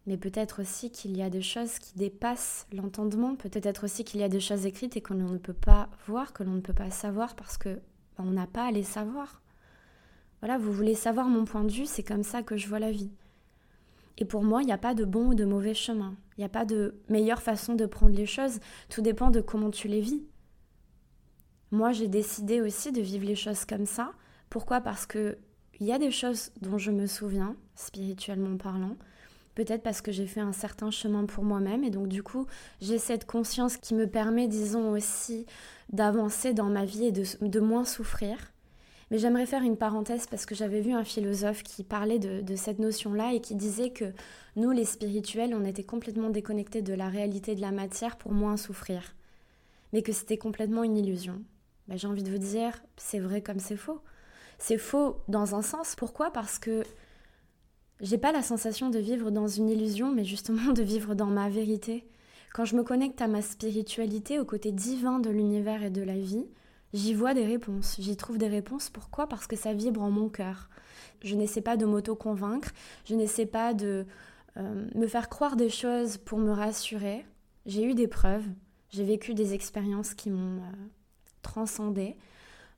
mais 0.06 0.16
peut-être 0.16 0.62
aussi 0.62 0.90
qu'il 0.90 1.16
y 1.16 1.22
a 1.22 1.30
des 1.30 1.42
choses 1.42 1.78
qui 1.78 1.96
dépassent 1.96 2.66
l'entendement, 2.72 3.36
peut-être 3.36 3.84
aussi 3.84 4.04
qu'il 4.04 4.20
y 4.20 4.24
a 4.24 4.28
des 4.28 4.40
choses 4.40 4.66
écrites 4.66 4.96
et 4.96 5.00
que 5.00 5.14
l'on 5.14 5.28
ne 5.28 5.38
peut 5.38 5.52
pas 5.52 5.88
voir, 6.06 6.32
que 6.32 6.42
l'on 6.42 6.52
ne 6.52 6.60
peut 6.60 6.72
pas 6.72 6.90
savoir 6.90 7.36
parce 7.36 7.56
que 7.56 7.80
ben, 8.16 8.24
on 8.24 8.32
n'a 8.32 8.46
pas 8.46 8.66
à 8.66 8.70
les 8.72 8.82
savoir. 8.82 9.42
Voilà, 10.40 10.58
vous 10.58 10.72
voulez 10.72 10.94
savoir 10.94 11.28
mon 11.28 11.44
point 11.44 11.64
de 11.64 11.70
vue, 11.70 11.86
c'est 11.86 12.02
comme 12.02 12.24
ça 12.24 12.42
que 12.42 12.56
je 12.56 12.66
vois 12.66 12.80
la 12.80 12.90
vie. 12.90 13.12
Et 14.18 14.24
pour 14.24 14.42
moi, 14.42 14.62
il 14.62 14.66
n'y 14.66 14.72
a 14.72 14.78
pas 14.78 14.94
de 14.94 15.04
bon 15.04 15.28
ou 15.28 15.34
de 15.34 15.44
mauvais 15.44 15.74
chemin. 15.74 16.16
Il 16.36 16.40
n'y 16.40 16.44
a 16.44 16.50
pas 16.50 16.64
de 16.64 17.00
meilleure 17.08 17.40
façon 17.40 17.74
de 17.74 17.86
prendre 17.86 18.14
les 18.14 18.26
choses. 18.26 18.58
Tout 18.88 19.02
dépend 19.02 19.30
de 19.30 19.40
comment 19.40 19.70
tu 19.70 19.88
les 19.88 20.00
vis. 20.00 20.22
Moi, 21.70 21.92
j'ai 21.92 22.08
décidé 22.08 22.60
aussi 22.60 22.92
de 22.92 23.00
vivre 23.00 23.24
les 23.24 23.36
choses 23.36 23.64
comme 23.64 23.86
ça. 23.86 24.12
Pourquoi? 24.50 24.80
Parce 24.80 25.06
que 25.06 25.38
il 25.80 25.86
y 25.86 25.92
a 25.92 25.98
des 25.98 26.10
choses 26.10 26.50
dont 26.60 26.78
je 26.78 26.90
me 26.90 27.06
souviens, 27.06 27.56
spirituellement 27.74 28.56
parlant, 28.56 28.96
peut-être 29.54 29.82
parce 29.82 30.00
que 30.00 30.12
j'ai 30.12 30.26
fait 30.26 30.40
un 30.40 30.52
certain 30.52 30.90
chemin 30.90 31.24
pour 31.26 31.44
moi-même 31.44 31.84
et 31.84 31.90
donc 31.90 32.08
du 32.08 32.22
coup 32.22 32.46
j'ai 32.80 32.98
cette 32.98 33.26
conscience 33.26 33.76
qui 33.76 33.94
me 33.94 34.06
permet 34.06 34.48
disons 34.48 34.90
aussi 34.90 35.46
d'avancer 35.92 36.54
dans 36.54 36.70
ma 36.70 36.84
vie 36.84 37.06
et 37.06 37.12
de, 37.12 37.60
moins 37.60 37.84
souffrir. 37.84 38.36
Mais 39.10 39.18
j'aimerais 39.18 39.44
faire 39.44 39.62
une 39.62 39.76
parenthèse 39.76 40.26
parce 40.26 40.46
que 40.46 40.54
j'avais 40.54 40.80
vu 40.80 40.92
un 40.92 41.04
philosophe 41.04 41.62
qui 41.62 41.84
parlait 41.84 42.18
de, 42.18 42.56
cette 42.56 42.78
notion-là 42.78 43.34
et 43.34 43.40
qui 43.40 43.54
disait 43.54 43.90
que 43.90 44.12
nous 44.56 44.70
les 44.70 44.86
spirituels 44.86 45.54
on 45.54 45.66
était 45.66 45.84
complètement 45.84 46.30
déconnectés 46.30 46.80
de 46.80 46.94
la 46.94 47.08
réalité 47.08 47.54
de 47.54 47.60
la 47.60 47.72
matière 47.72 48.16
pour 48.16 48.32
moins 48.32 48.56
souffrir. 48.56 49.14
Mais 49.92 50.00
que 50.00 50.12
c'était 50.12 50.38
complètement 50.38 50.82
une 50.82 50.96
illusion. 50.96 51.42
Ben, 51.88 51.98
j'ai 51.98 52.08
envie 52.08 52.22
de 52.22 52.30
vous 52.30 52.38
dire, 52.38 52.82
c'est 52.96 53.18
vrai 53.18 53.42
comme 53.42 53.58
c'est 53.58 53.76
faux. 53.76 54.00
C'est 54.58 54.78
faux 54.78 55.18
dans 55.28 55.54
un 55.54 55.60
sens. 55.60 55.94
Pourquoi? 55.94 56.32
Parce 56.32 56.58
que 56.58 56.84
j'ai 58.02 58.18
pas 58.18 58.32
la 58.32 58.42
sensation 58.42 58.90
de 58.90 58.98
vivre 58.98 59.30
dans 59.30 59.46
une 59.46 59.70
illusion, 59.70 60.12
mais 60.12 60.24
justement 60.24 60.72
de 60.72 60.82
vivre 60.82 61.14
dans 61.14 61.26
ma 61.26 61.48
vérité. 61.48 62.04
Quand 62.52 62.64
je 62.64 62.76
me 62.76 62.82
connecte 62.82 63.22
à 63.22 63.28
ma 63.28 63.40
spiritualité, 63.40 64.38
au 64.38 64.44
côté 64.44 64.72
divin 64.72 65.20
de 65.20 65.30
l'univers 65.30 65.82
et 65.82 65.90
de 65.90 66.02
la 66.02 66.18
vie, 66.18 66.44
j'y 66.92 67.14
vois 67.14 67.32
des 67.32 67.46
réponses. 67.46 67.96
J'y 67.98 68.16
trouve 68.16 68.38
des 68.38 68.48
réponses. 68.48 68.90
Pourquoi? 68.90 69.26
Parce 69.28 69.46
que 69.46 69.56
ça 69.56 69.72
vibre 69.72 70.02
en 70.02 70.10
mon 70.10 70.28
cœur. 70.28 70.68
Je 71.22 71.36
n'essaie 71.36 71.60
pas 71.60 71.76
de 71.76 71.86
m'auto-convaincre, 71.86 72.72
je 73.04 73.14
n'essaie 73.14 73.46
pas 73.46 73.72
de 73.72 74.04
euh, 74.56 74.88
me 74.96 75.06
faire 75.06 75.28
croire 75.28 75.54
des 75.54 75.70
choses 75.70 76.18
pour 76.18 76.38
me 76.38 76.50
rassurer. 76.50 77.24
J'ai 77.64 77.84
eu 77.84 77.94
des 77.94 78.08
preuves, 78.08 78.44
j'ai 78.90 79.04
vécu 79.04 79.32
des 79.32 79.54
expériences 79.54 80.14
qui 80.14 80.30
m'ont 80.30 80.58
euh, 80.58 80.88
transcendée. 81.42 82.16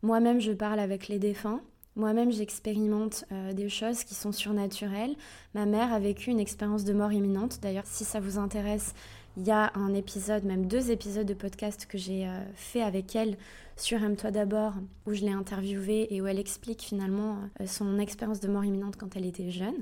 Moi-même, 0.03 0.41
je 0.41 0.53
parle 0.53 0.79
avec 0.79 1.09
les 1.09 1.19
défunts. 1.19 1.63
Moi-même, 1.97 2.33
j'expérimente 2.33 3.25
euh, 3.31 3.53
des 3.53 3.69
choses 3.69 4.03
qui 4.03 4.15
sont 4.15 4.33
surnaturelles. 4.33 5.15
Ma 5.55 5.65
mère 5.65 5.93
a 5.93 6.01
vécu 6.01 6.31
une 6.31 6.41
expérience 6.41 6.85
de 6.85 6.93
mort 6.93 7.13
imminente. 7.13 7.61
D'ailleurs, 7.63 7.87
si 7.87 8.05
ça 8.05 8.19
vous 8.19 8.39
intéresse, 8.39 8.95
Il 9.37 9.45
y 9.45 9.51
a 9.51 9.73
un 9.75 9.95
épisode, 9.95 10.45
même 10.45 10.67
deux 10.67 10.93
épisodes 10.93 11.27
de 11.27 11.35
podcast 11.35 11.87
que 11.87 11.99
j'ai 11.99 12.27
euh, 12.27 12.41
fait 12.55 12.83
avec 12.83 13.17
elle 13.17 13.37
sur 13.77 14.01
Aime-toi 14.01 14.31
d'abord, 14.31 14.75
où 15.07 15.13
je 15.13 15.23
l'ai 15.23 15.33
interviewée 15.33 16.07
et 16.15 16.21
où 16.21 16.27
elle 16.29 16.39
explique 16.39 16.83
finalement 16.83 17.39
euh, 17.61 17.67
son 17.67 17.99
expérience 17.99 18.39
de 18.39 18.47
mort 18.47 18.65
imminente 18.65 18.97
quand 18.97 19.17
elle 19.17 19.27
était 19.27 19.51
jeune. 19.51 19.75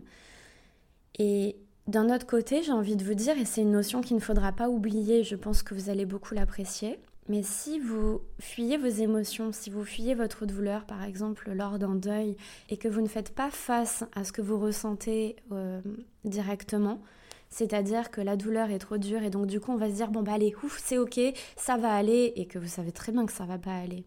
Et 1.19 1.57
d'un 1.87 2.09
autre 2.15 2.27
côté, 2.27 2.63
j'ai 2.63 2.73
envie 2.73 2.97
de 2.97 3.05
vous 3.05 3.13
dire, 3.13 3.37
et 3.37 3.45
c'est 3.45 3.61
une 3.61 3.73
notion 3.73 4.01
qu'il 4.01 4.17
ne 4.17 4.23
faudra 4.23 4.53
pas 4.53 4.71
oublier, 4.71 5.23
je 5.23 5.37
pense 5.37 5.63
que 5.63 5.75
vous 5.75 5.91
allez 5.91 6.07
beaucoup 6.07 6.35
l'apprécier, 6.35 6.99
mais 7.29 7.43
si 7.43 7.79
vous 7.79 8.21
fuyez 8.41 8.77
vos 8.77 8.89
émotions, 8.89 9.53
si 9.53 9.71
vous 9.71 9.85
fuyez 9.85 10.15
votre 10.15 10.45
douleur, 10.45 10.85
par 10.85 11.05
exemple 11.05 11.53
lors 11.53 11.79
d'un 11.79 11.95
deuil, 11.95 12.37
et 12.69 12.77
que 12.77 12.89
vous 12.89 13.01
ne 13.01 13.09
faites 13.09 13.35
pas 13.35 13.51
face 13.51 14.05
à 14.15 14.25
ce 14.25 14.33
que 14.33 14.43
vous 14.43 14.59
ressentez 14.59 15.37
euh, 15.53 15.81
directement, 16.25 17.01
c'est-à-dire 17.49 18.11
que 18.11 18.21
la 18.21 18.37
douleur 18.37 18.71
est 18.71 18.79
trop 18.79 18.97
dure 18.97 19.23
et 19.23 19.31
donc 19.31 19.47
du 19.47 19.61
coup 19.61 19.73
on 19.73 19.77
va 19.77 19.91
se 19.91 19.95
dire 19.95 20.11
bon 20.11 20.23
bah 20.23 20.33
allez 20.33 20.55
ouf 20.65 20.81
c'est 20.83 20.97
ok 20.97 21.21
ça 21.55 21.77
va 21.77 21.95
aller 21.95 22.33
et 22.37 22.47
que 22.47 22.59
vous 22.59 22.67
savez 22.67 22.93
très 22.93 23.13
bien 23.13 23.27
que 23.27 23.33
ça 23.33 23.45
va 23.45 23.59
pas 23.59 23.75
aller. 23.77 24.05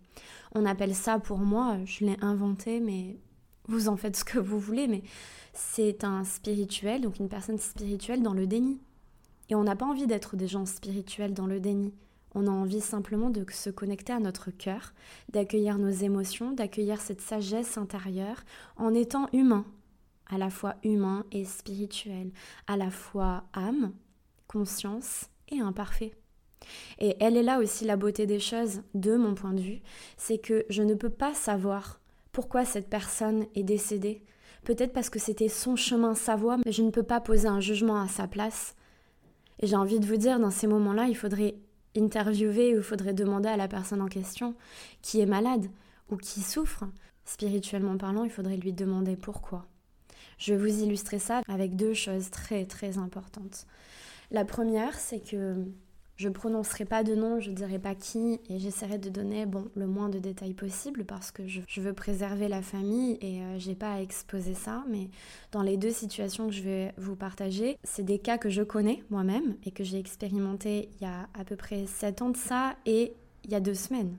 On 0.54 0.66
appelle 0.66 0.96
ça 0.96 1.20
pour 1.20 1.38
moi, 1.38 1.78
je 1.86 2.06
l'ai 2.06 2.18
inventé 2.22 2.80
mais 2.80 3.18
vous 3.68 3.88
en 3.88 3.98
faites 3.98 4.18
ce 4.18 4.26
que 4.26 4.40
vous 4.40 4.60
voulez 4.60 4.88
mais 4.88 5.04
c'est 5.54 6.04
un 6.04 6.24
spirituel 6.24 7.02
donc 7.02 7.20
une 7.20 7.30
personne 7.30 7.60
spirituelle 7.60 8.24
dans 8.24 8.34
le 8.34 8.48
déni. 8.48 8.80
Et 9.50 9.56
on 9.56 9.64
n'a 9.64 9.76
pas 9.76 9.86
envie 9.86 10.08
d'être 10.08 10.36
des 10.36 10.48
gens 10.48 10.66
spirituels 10.66 11.36
dans 11.36 11.46
le 11.46 11.60
déni. 11.60 11.94
On 12.36 12.48
a 12.48 12.52
envie 12.52 12.82
simplement 12.82 13.30
de 13.30 13.46
se 13.50 13.70
connecter 13.70 14.12
à 14.12 14.20
notre 14.20 14.52
cœur, 14.52 14.94
d'accueillir 15.32 15.78
nos 15.78 15.90
émotions, 15.90 16.52
d'accueillir 16.52 17.00
cette 17.00 17.22
sagesse 17.22 17.78
intérieure 17.78 18.44
en 18.76 18.94
étant 18.94 19.30
humain, 19.32 19.66
à 20.28 20.38
la 20.38 20.50
fois 20.50 20.76
humain 20.84 21.26
et 21.32 21.46
spirituel, 21.46 22.32
à 22.68 22.76
la 22.76 22.92
fois 22.92 23.46
âme, 23.54 23.94
conscience 24.48 25.30
et 25.50 25.62
imparfait. 25.62 26.14
Et 27.00 27.16
elle 27.22 27.38
est 27.38 27.44
là 27.44 27.60
aussi 27.60 27.86
la 27.86 27.96
beauté 27.96 28.26
des 28.26 28.40
choses, 28.40 28.82
de 28.94 29.16
mon 29.16 29.34
point 29.34 29.54
de 29.54 29.62
vue, 29.62 29.82
c'est 30.18 30.38
que 30.38 30.66
je 30.70 30.84
ne 30.84 30.94
peux 30.94 31.10
pas 31.10 31.34
savoir 31.34 32.02
pourquoi 32.34 32.66
cette 32.66 32.90
personne 32.90 33.46
est 33.56 33.64
décédée. 33.64 34.24
Peut-être 34.66 34.92
parce 34.92 35.10
que 35.10 35.20
c'était 35.20 35.48
son 35.48 35.78
chemin, 35.78 36.16
sa 36.16 36.36
voie, 36.36 36.58
mais 36.66 36.74
je 36.74 36.82
ne 36.82 36.90
peux 36.90 37.04
pas 37.04 37.22
poser 37.22 37.48
un 37.48 37.62
jugement 37.62 38.02
à 38.02 38.10
sa 38.10 38.28
place. 38.28 38.76
Et 39.62 39.68
j'ai 39.68 39.76
envie 39.76 40.02
de 40.02 40.06
vous 40.06 40.18
dire, 40.18 40.40
dans 40.40 40.52
ces 40.52 40.68
moments-là, 40.68 41.06
il 41.08 41.16
faudrait 41.16 41.56
interviewer 41.98 42.78
ou 42.78 42.82
faudrait 42.82 43.14
demander 43.14 43.50
à 43.50 43.58
la 43.58 43.68
personne 43.68 44.02
en 44.02 44.08
question 44.08 44.56
qui 45.02 45.20
est 45.20 45.26
malade 45.26 45.68
ou 46.10 46.18
qui 46.18 46.42
souffre. 46.42 46.86
Spirituellement 47.26 47.98
parlant, 47.98 48.24
il 48.24 48.30
faudrait 48.30 48.58
lui 48.58 48.74
demander 48.74 49.16
pourquoi. 49.16 49.66
Je 50.38 50.54
vais 50.54 50.60
vous 50.60 50.84
illustrer 50.84 51.20
ça 51.20 51.42
avec 51.48 51.76
deux 51.76 51.94
choses 51.94 52.30
très 52.30 52.66
très 52.66 52.98
importantes. 52.98 53.66
La 54.32 54.46
première, 54.46 54.96
c'est 54.96 55.20
que 55.20 55.66
je 56.18 56.30
prononcerai 56.30 56.86
pas 56.86 57.04
de 57.04 57.14
nom, 57.14 57.40
je 57.40 57.52
dirai 57.52 57.78
pas 57.78 57.94
qui, 57.94 58.40
et 58.50 58.60
j'essaierai 58.60 58.98
de 58.98 59.10
donner 59.10 59.46
bon, 59.46 59.68
le 59.76 59.86
moins 59.86 60.10
de 60.10 60.18
détails 60.18 60.54
possible 60.54 61.04
parce 61.04 61.32
que 61.32 61.44
je, 61.48 61.82
veux 61.82 61.94
préserver 61.94 62.48
la 62.48 62.62
famille 62.62 63.18
et 63.22 63.42
euh, 63.42 63.60
j'ai 63.60 63.76
pas 63.76 63.94
à 63.94 64.02
exposer 64.02 64.54
ça. 64.54 64.84
Mais 64.90 65.10
dans 65.52 65.62
les 65.62 65.78
deux 65.78 65.92
situations 65.92 66.48
que 66.48 66.54
je 66.54 66.64
vais 66.64 66.94
vous 66.98 67.16
partager, 67.16 67.78
c'est 67.84 68.04
des 68.04 68.20
cas 68.20 68.38
que 68.38 68.50
je 68.50 68.64
connais 68.64 69.04
moi-même 69.10 69.56
et 69.66 69.72
que 69.72 69.84
j'ai 69.84 70.00
expérimenté 70.00 70.90
il 70.96 71.04
y 71.04 71.10
a 71.10 71.28
à 71.34 71.44
peu 71.44 71.56
près 71.56 71.86
7 71.86 72.22
ans 72.22 72.30
de 72.30 72.38
ça 72.38 72.76
et 72.86 73.14
il 73.44 73.52
y 73.52 73.56
a 73.56 73.60
deux 73.60 73.74
semaines. 73.74 74.16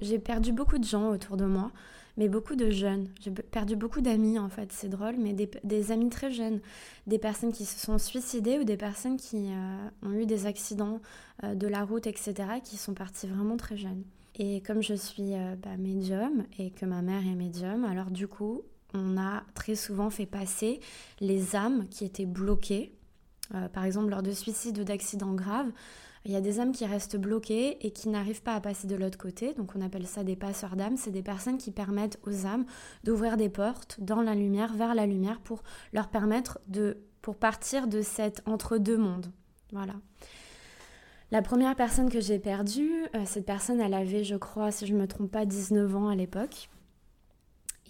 J'ai 0.00 0.18
perdu 0.18 0.52
beaucoup 0.52 0.78
de 0.78 0.84
gens 0.84 1.10
autour 1.10 1.36
de 1.36 1.44
moi 1.44 1.70
mais 2.18 2.28
beaucoup 2.28 2.56
de 2.56 2.70
jeunes. 2.70 3.08
J'ai 3.20 3.30
perdu 3.30 3.76
beaucoup 3.76 4.00
d'amis 4.00 4.38
en 4.38 4.48
fait, 4.48 4.72
c'est 4.72 4.88
drôle, 4.88 5.14
mais 5.16 5.32
des, 5.32 5.92
amis 5.92 6.10
très 6.10 6.30
jeunes, 6.30 6.60
des 7.06 7.18
personnes 7.18 7.52
qui 7.52 7.64
se 7.64 7.78
sont 7.78 7.96
suicidées 7.96 8.58
ou 8.58 8.64
des 8.64 8.76
personnes 8.76 9.16
qui 9.16 9.52
euh, 9.52 9.88
ont 10.02 10.12
eu 10.12 10.26
des 10.26 10.44
accidents 10.44 11.00
euh, 11.44 11.54
de 11.54 11.68
la 11.68 11.84
route, 11.84 12.06
etc., 12.08 12.34
qui 12.62 12.76
sont 12.76 12.92
parties 12.92 13.28
vraiment 13.28 13.56
très 13.56 13.76
jeunes. 13.76 14.02
Et 14.34 14.60
comme 14.62 14.82
je 14.82 14.94
suis 14.94 15.34
euh, 15.34 15.54
bah, 15.62 15.76
médium 15.78 16.44
et 16.58 16.70
que 16.70 16.84
ma 16.84 17.02
mère 17.02 17.22
est 17.24 17.36
médium, 17.36 17.84
alors 17.84 18.10
du 18.10 18.26
coup, 18.26 18.62
on 18.94 19.16
a 19.16 19.44
très 19.54 19.76
souvent 19.76 20.10
fait 20.10 20.26
passer 20.26 20.80
les 21.20 21.54
âmes 21.54 21.86
qui 21.88 22.04
étaient 22.04 22.26
bloquées, 22.26 22.92
par 23.72 23.84
exemple 23.84 24.10
lors 24.10 24.22
de 24.22 24.32
suicides 24.32 24.78
ou 24.78 24.84
d'accidents 24.84 25.34
graves, 25.34 25.70
il 26.24 26.32
y 26.32 26.36
a 26.36 26.40
des 26.40 26.60
âmes 26.60 26.72
qui 26.72 26.84
restent 26.84 27.16
bloquées 27.16 27.84
et 27.86 27.90
qui 27.90 28.08
n'arrivent 28.08 28.42
pas 28.42 28.54
à 28.54 28.60
passer 28.60 28.86
de 28.86 28.96
l'autre 28.96 29.18
côté. 29.18 29.54
Donc 29.54 29.72
on 29.76 29.80
appelle 29.80 30.06
ça 30.06 30.24
des 30.24 30.36
passeurs 30.36 30.76
d'âmes. 30.76 30.96
C'est 30.96 31.10
des 31.10 31.22
personnes 31.22 31.58
qui 31.58 31.70
permettent 31.70 32.18
aux 32.26 32.46
âmes 32.46 32.66
d'ouvrir 33.04 33.36
des 33.36 33.48
portes 33.48 34.00
dans 34.00 34.22
la 34.22 34.34
lumière, 34.34 34.74
vers 34.74 34.94
la 34.94 35.06
lumière, 35.06 35.40
pour 35.40 35.62
leur 35.92 36.08
permettre 36.08 36.58
de, 36.66 36.98
pour 37.22 37.36
partir 37.36 37.86
de 37.86 38.02
cet 38.02 38.42
entre-deux 38.46 38.98
mondes. 38.98 39.32
Voilà. 39.72 39.94
La 41.30 41.42
première 41.42 41.76
personne 41.76 42.10
que 42.10 42.20
j'ai 42.20 42.38
perdue, 42.38 42.90
euh, 43.14 43.22
cette 43.26 43.44
personne, 43.44 43.80
elle 43.80 43.92
avait, 43.92 44.24
je 44.24 44.36
crois, 44.36 44.70
si 44.70 44.86
je 44.86 44.94
ne 44.94 45.00
me 45.00 45.06
trompe 45.06 45.30
pas, 45.30 45.44
19 45.44 45.94
ans 45.94 46.08
à 46.08 46.16
l'époque. 46.16 46.70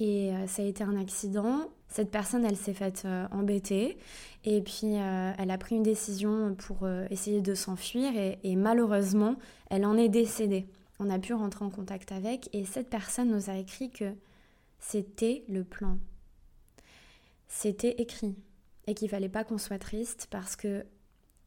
Et 0.01 0.33
euh, 0.33 0.47
ça 0.49 0.63
a 0.63 0.65
été 0.65 0.83
un 0.83 0.97
accident. 1.01 1.69
Cette 1.89 2.11
personne, 2.11 2.45
elle 2.45 2.57
s'est 2.57 2.75
faite 2.75 3.03
euh, 3.07 3.27
embêter 3.31 3.97
et 4.45 4.61
puis 4.61 4.99
euh, 4.99 5.33
elle 5.39 5.51
a 5.51 5.59
pris 5.59 5.77
une 5.77 5.83
décision 5.83 6.55
pour 6.55 6.89
essayer 7.11 7.41
de 7.41 7.55
s'enfuir 7.55 8.13
et, 8.17 8.57
malheureusement, 8.57 9.37
elle 9.71 9.85
en 9.85 9.97
est 9.97 10.09
décédée. 10.09 10.67
On 11.01 11.11
a 11.11 11.19
pu 11.19 11.33
rentrer 11.33 11.65
en 11.65 11.71
contact 11.71 12.13
avec 12.13 12.49
et 12.53 12.65
cette 12.65 12.91
personne 12.91 13.31
nous 13.31 13.51
a 13.51 13.57
écrit 13.57 13.91
que 13.91 14.13
c'était 14.79 15.45
le 15.49 15.65
plan. 15.65 15.99
C'était 17.49 17.95
écrit 17.99 18.37
et 18.87 18.95
qu'il 18.95 19.09
fallait 19.09 19.29
pas 19.29 19.45
qu'on 19.45 19.59
soit 19.59 19.79
triste 19.79 20.29
parce 20.31 20.57
que 20.57 20.85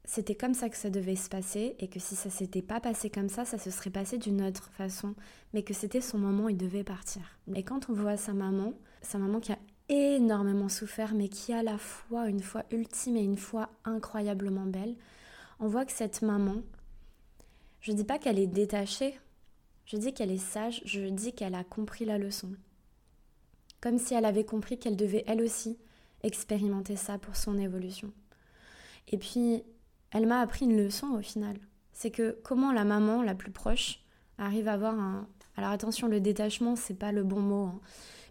c'était 0.04 0.36
comme 0.36 0.54
ça 0.54 0.70
que 0.70 0.78
ça 0.78 0.90
devait 0.90 1.16
se 1.16 1.30
passer 1.30 1.76
et 1.80 1.88
que 1.88 2.00
si 2.00 2.16
ça 2.16 2.30
s'était 2.30 2.62
pas 2.62 2.80
passé 2.80 3.10
comme 3.10 3.30
ça, 3.30 3.46
ça 3.46 3.58
se 3.58 3.70
serait 3.70 3.92
passé 3.92 4.18
d'une 4.18 4.42
autre 4.42 4.70
façon, 4.72 5.16
mais 5.54 5.64
que 5.64 5.74
c'était 5.74 6.02
son 6.02 6.18
moment, 6.18 6.50
il 6.50 6.58
devait 6.58 6.84
partir. 6.84 7.22
Et 7.56 7.64
quand 7.64 7.90
on 7.90 7.94
voit 7.94 8.18
sa 8.18 8.34
maman, 8.34 8.74
sa 9.02 9.20
maman 9.20 9.40
qui 9.40 9.52
a 9.52 9.60
énormément 9.92 10.70
souffert, 10.70 11.14
mais 11.14 11.28
qui 11.28 11.54
a 11.54 11.60
à 11.60 11.64
la 11.64 11.78
fois 11.78 12.28
une 12.28 12.42
foi 12.42 12.64
ultime 12.72 13.18
et 13.18 13.24
une 13.24 13.38
foi 13.38 13.70
incroyablement 13.84 14.66
belle, 14.66 14.96
on 15.60 15.68
voit 15.68 15.86
que 15.86 15.92
cette 15.92 16.22
maman, 16.22 16.62
je 17.82 17.92
dis 17.92 18.06
pas 18.06 18.18
qu'elle 18.18 18.40
est 18.40 18.48
détachée, 18.48 19.20
je 19.86 19.98
dis 19.98 20.14
qu'elle 20.14 20.32
est 20.32 20.38
sage, 20.38 20.82
je 20.86 21.02
dis 21.02 21.34
qu'elle 21.34 21.56
a 21.56 21.64
compris 21.64 22.06
la 22.06 22.18
leçon. 22.18 22.56
Comme 23.82 23.98
si 23.98 24.14
elle 24.14 24.26
avait 24.26 24.46
compris 24.46 24.80
qu'elle 24.80 24.96
devait 24.96 25.26
elle 25.28 25.42
aussi 25.42 25.78
expérimenter 26.24 26.96
ça 26.96 27.18
pour 27.18 27.36
son 27.36 27.58
évolution. 27.58 28.14
Et 29.10 29.18
puis, 29.18 29.64
elle 30.12 30.28
m'a 30.28 30.40
appris 30.40 30.66
une 30.66 30.78
leçon 30.78 31.08
au 31.08 31.22
final. 31.22 31.58
C'est 31.92 32.12
que 32.12 32.40
comment 32.44 32.72
la 32.72 32.86
maman 32.86 33.22
la 33.22 33.36
plus 33.36 33.52
proche 33.52 34.00
arrive 34.38 34.68
à 34.68 34.74
avoir 34.74 34.98
un. 34.98 35.28
Alors 35.58 35.72
attention, 35.72 36.08
le 36.08 36.20
détachement, 36.20 36.76
c'est 36.76 36.94
pas 36.94 37.12
le 37.12 37.24
bon 37.24 37.40
mot. 37.40 37.66
Hein. 37.66 37.80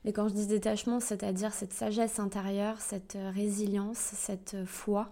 Mais 0.05 0.13
quand 0.13 0.29
je 0.29 0.35
dis 0.35 0.47
détachement, 0.47 1.01
c'est-à-dire 1.01 1.53
cette 1.53 1.73
sagesse 1.73 2.19
intérieure, 2.19 2.81
cette 2.81 3.17
euh, 3.17 3.31
résilience, 3.31 3.99
cette 3.99 4.55
euh, 4.55 4.67
foi 4.67 5.11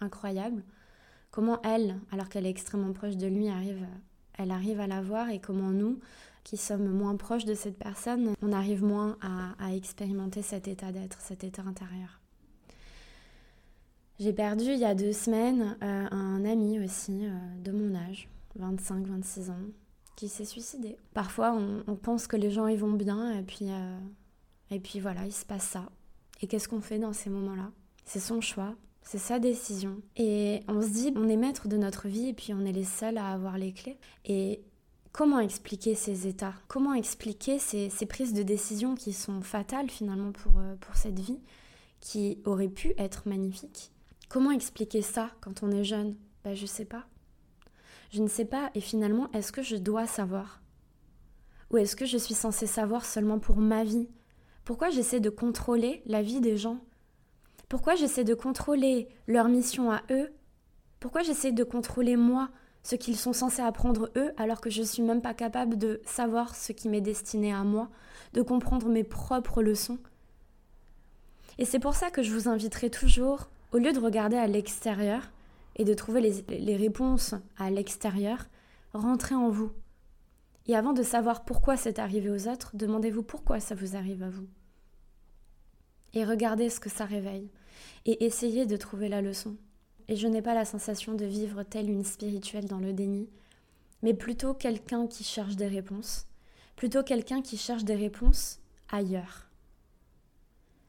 incroyable. 0.00 0.62
Comment 1.30 1.60
elle, 1.62 1.96
alors 2.10 2.28
qu'elle 2.28 2.46
est 2.46 2.50
extrêmement 2.50 2.92
proche 2.92 3.16
de 3.16 3.26
lui, 3.26 3.48
arrive, 3.48 3.86
elle 4.38 4.50
arrive 4.50 4.80
à 4.80 4.86
la 4.86 5.02
voir 5.02 5.30
et 5.30 5.38
comment 5.40 5.70
nous, 5.70 6.00
qui 6.42 6.56
sommes 6.56 6.88
moins 6.90 7.16
proches 7.16 7.44
de 7.44 7.54
cette 7.54 7.78
personne, 7.78 8.34
on 8.42 8.52
arrive 8.52 8.82
moins 8.82 9.18
à 9.20 9.74
expérimenter 9.74 10.40
cet 10.40 10.66
état 10.66 10.92
d'être, 10.92 11.20
cet 11.20 11.44
état 11.44 11.62
intérieur. 11.62 12.20
J'ai 14.20 14.32
perdu 14.32 14.64
il 14.64 14.78
y 14.78 14.84
a 14.84 14.96
deux 14.96 15.12
semaines 15.12 15.76
euh, 15.80 16.06
un 16.10 16.44
ami 16.44 16.80
aussi 16.80 17.24
euh, 17.24 17.30
de 17.62 17.70
mon 17.70 17.94
âge, 17.94 18.28
25-26 18.58 19.50
ans, 19.50 19.54
qui 20.18 20.28
s'est 20.28 20.44
suicidé. 20.44 20.96
Parfois, 21.14 21.52
on, 21.52 21.94
pense 21.94 22.26
que 22.26 22.36
les 22.36 22.50
gens 22.50 22.66
ils 22.66 22.76
vont 22.76 22.92
bien 22.92 23.38
et 23.38 23.42
puis, 23.42 23.70
euh, 23.70 23.98
et 24.72 24.80
puis 24.80 24.98
voilà, 24.98 25.24
il 25.24 25.32
se 25.32 25.44
passe 25.44 25.62
ça. 25.62 25.88
Et 26.42 26.48
qu'est-ce 26.48 26.66
qu'on 26.66 26.80
fait 26.80 26.98
dans 26.98 27.12
ces 27.12 27.30
moments-là? 27.30 27.70
C'est 28.04 28.18
son 28.18 28.40
choix, 28.40 28.74
c'est 29.02 29.18
sa 29.18 29.38
décision. 29.38 30.02
Et 30.16 30.64
on 30.66 30.82
se 30.82 30.88
dit, 30.88 31.12
on 31.14 31.28
est 31.28 31.36
maître 31.36 31.68
de 31.68 31.76
notre 31.76 32.08
vie 32.08 32.30
et 32.30 32.32
puis 32.32 32.52
on 32.52 32.64
est 32.64 32.72
les 32.72 32.82
seuls 32.82 33.16
à 33.16 33.28
avoir 33.28 33.58
les 33.58 33.72
clés. 33.72 33.96
Et 34.24 34.60
comment 35.12 35.38
expliquer 35.38 35.94
ces 35.94 36.26
états? 36.26 36.54
Comment 36.66 36.94
expliquer 36.94 37.60
ces, 37.60 37.88
prises 38.08 38.34
de 38.34 38.42
décision 38.42 38.96
qui 38.96 39.12
sont 39.12 39.40
fatales 39.40 39.88
finalement 39.88 40.32
pour, 40.32 40.54
pour 40.80 40.96
cette 40.96 41.20
vie, 41.20 41.38
qui 42.00 42.38
aurait 42.44 42.66
pu 42.66 42.92
être 42.98 43.28
magnifique 43.28 43.92
Comment 44.28 44.50
expliquer 44.50 45.00
ça 45.00 45.30
quand 45.40 45.62
on 45.62 45.70
est 45.70 45.84
jeune? 45.84 46.16
Ben 46.42 46.56
je 46.56 46.66
sais 46.66 46.84
pas. 46.84 47.06
Je 48.10 48.22
ne 48.22 48.28
sais 48.28 48.46
pas 48.46 48.70
et 48.74 48.80
finalement 48.80 49.30
est-ce 49.32 49.52
que 49.52 49.62
je 49.62 49.76
dois 49.76 50.06
savoir? 50.06 50.60
Ou 51.70 51.76
est-ce 51.76 51.96
que 51.96 52.06
je 52.06 52.16
suis 52.16 52.34
censée 52.34 52.66
savoir 52.66 53.04
seulement 53.04 53.38
pour 53.38 53.56
ma 53.56 53.84
vie? 53.84 54.08
Pourquoi 54.64 54.90
j'essaie 54.90 55.20
de 55.20 55.30
contrôler 55.30 56.02
la 56.06 56.22
vie 56.22 56.40
des 56.40 56.56
gens? 56.56 56.78
Pourquoi 57.68 57.94
j'essaie 57.94 58.24
de 58.24 58.34
contrôler 58.34 59.08
leur 59.26 59.48
mission 59.48 59.90
à 59.90 60.02
eux? 60.10 60.32
Pourquoi 61.00 61.22
j'essaie 61.22 61.52
de 61.52 61.64
contrôler 61.64 62.16
moi 62.16 62.48
ce 62.82 62.96
qu'ils 62.96 63.16
sont 63.16 63.34
censés 63.34 63.60
apprendre 63.60 64.10
eux 64.16 64.32
alors 64.38 64.62
que 64.62 64.70
je 64.70 64.82
suis 64.82 65.02
même 65.02 65.20
pas 65.20 65.34
capable 65.34 65.76
de 65.76 66.00
savoir 66.06 66.56
ce 66.56 66.72
qui 66.72 66.88
m'est 66.88 67.02
destiné 67.02 67.52
à 67.52 67.64
moi, 67.64 67.90
de 68.32 68.40
comprendre 68.40 68.88
mes 68.88 69.04
propres 69.04 69.62
leçons? 69.62 69.98
Et 71.58 71.66
c'est 71.66 71.78
pour 71.78 71.94
ça 71.94 72.10
que 72.10 72.22
je 72.22 72.32
vous 72.32 72.48
inviterai 72.48 72.88
toujours 72.88 73.48
au 73.72 73.78
lieu 73.78 73.92
de 73.92 73.98
regarder 73.98 74.36
à 74.38 74.46
l'extérieur 74.46 75.30
et 75.78 75.84
de 75.84 75.94
trouver 75.94 76.20
les, 76.20 76.76
réponses 76.76 77.34
à 77.56 77.70
l'extérieur, 77.70 78.46
rentrez 78.92 79.34
en 79.34 79.48
vous. 79.48 79.70
Et 80.66 80.76
avant 80.76 80.92
de 80.92 81.02
savoir 81.02 81.44
pourquoi 81.44 81.76
c'est 81.76 81.98
arrivé 81.98 82.30
aux 82.30 82.48
autres, 82.48 82.72
demandez-vous 82.74 83.22
pourquoi 83.22 83.60
ça 83.60 83.74
vous 83.74 83.96
arrive 83.96 84.22
à 84.22 84.28
vous. 84.28 84.46
Et 86.14 86.24
regardez 86.24 86.68
ce 86.68 86.80
que 86.80 86.90
ça 86.90 87.04
réveille. 87.04 87.48
Et 88.06 88.24
essayez 88.24 88.66
de 88.66 88.76
trouver 88.76 89.08
la 89.08 89.22
leçon. 89.22 89.56
Et 90.08 90.16
je 90.16 90.26
n'ai 90.26 90.42
pas 90.42 90.54
la 90.54 90.64
sensation 90.64 91.14
de 91.14 91.24
vivre 91.24 91.62
telle 91.62 91.90
une 91.90 92.04
spirituelle 92.04 92.66
dans 92.66 92.78
le 92.78 92.92
déni, 92.92 93.28
mais 94.02 94.14
plutôt 94.14 94.54
quelqu'un 94.54 95.06
qui 95.06 95.22
cherche 95.22 95.56
des 95.56 95.68
réponses, 95.68 96.26
plutôt 96.76 97.02
quelqu'un 97.02 97.42
qui 97.42 97.56
cherche 97.56 97.84
des 97.84 97.94
réponses 97.94 98.58
ailleurs. 98.90 99.46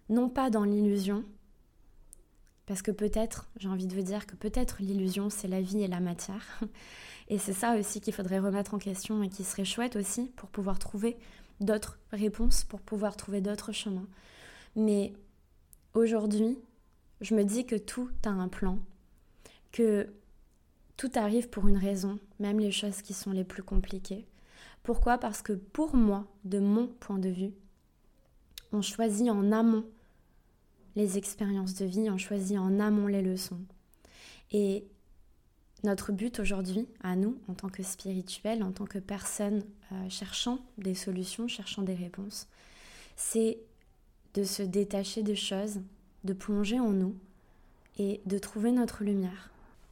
Non 0.07 0.29
pas 0.29 0.49
dans 0.49 0.63
l'illusion, 0.63 1.25
parce 2.69 2.83
que 2.83 2.91
peut-être, 2.91 3.49
j'ai 3.57 3.67
envie 3.67 3.87
de 3.87 3.95
vous 3.95 4.03
dire 4.03 4.27
que 4.27 4.35
peut-être 4.35 4.77
l'illusion, 4.79 5.31
c'est 5.31 5.47
la 5.47 5.59
vie 5.59 5.81
et 5.81 5.87
la 5.87 5.99
matière. 5.99 6.59
Et 7.27 7.39
c'est 7.39 7.53
ça 7.53 7.75
aussi 7.75 7.99
qu'il 7.99 8.13
faudrait 8.13 8.37
remettre 8.37 8.75
en 8.75 8.77
question 8.77 9.23
et 9.23 9.29
qui 9.29 9.43
serait 9.43 9.65
chouette 9.65 9.95
aussi 9.95 10.31
pour 10.35 10.49
pouvoir 10.49 10.77
trouver 10.77 11.17
d'autres 11.61 11.97
réponses, 12.11 12.63
pour 12.63 12.79
pouvoir 12.79 13.17
trouver 13.17 13.41
d'autres 13.41 13.71
chemins. 13.71 14.07
Mais 14.75 15.13
aujourd'hui, 15.95 16.59
je 17.21 17.33
me 17.33 17.43
dis 17.43 17.65
que 17.65 17.75
tout 17.75 18.09
a 18.23 18.29
un 18.29 18.47
plan, 18.47 18.77
que 19.71 20.07
tout 20.95 21.11
arrive 21.15 21.49
pour 21.49 21.67
une 21.67 21.77
raison, 21.77 22.19
même 22.39 22.59
les 22.59 22.71
choses 22.71 23.01
qui 23.01 23.15
sont 23.15 23.31
les 23.31 23.43
plus 23.43 23.63
compliquées. 23.63 24.27
Pourquoi? 24.83 25.17
Parce 25.17 25.41
que 25.41 25.53
pour 25.53 25.95
moi, 25.95 26.27
de 26.45 26.59
mon 26.59 26.85
point 26.85 27.17
de 27.17 27.29
vue, 27.29 27.53
on 28.71 28.83
choisit 28.83 29.31
en 29.31 29.51
amont 29.51 29.85
les 30.99 31.17
expériences 31.17 31.75
de 31.75 31.85
vie, 31.85 32.09
on 32.09 32.17
choisit 32.17 32.57
en 32.57 32.79
amont 32.79 33.07
les 33.07 33.21
leçons. 33.21 33.61
Et 34.51 34.83
notre 35.83 36.11
but 36.11 36.39
aujourd'hui, 36.39 36.87
à 37.01 37.15
nous, 37.15 37.37
en 37.47 37.53
tant 37.53 37.69
que 37.69 37.83
spirituels, 37.83 38.63
en 38.63 38.71
tant 38.71 38.85
que 38.85 38.99
personnes 38.99 39.63
euh, 39.93 40.09
cherchant 40.09 40.59
des 40.77 40.95
solutions, 40.95 41.47
cherchant 41.47 41.83
des 41.83 41.93
réponses, 41.93 42.47
c'est 43.15 43.59
de 44.33 44.43
se 44.43 44.61
détacher 44.61 45.23
des 45.23 45.37
choses, 45.37 45.79
de 46.25 46.33
plonger 46.33 46.81
en 46.81 46.91
nous 46.91 47.15
et 47.97 48.19
de 48.25 48.37
trouver 48.37 48.73
notre 48.73 49.03
lumière. 49.05 49.51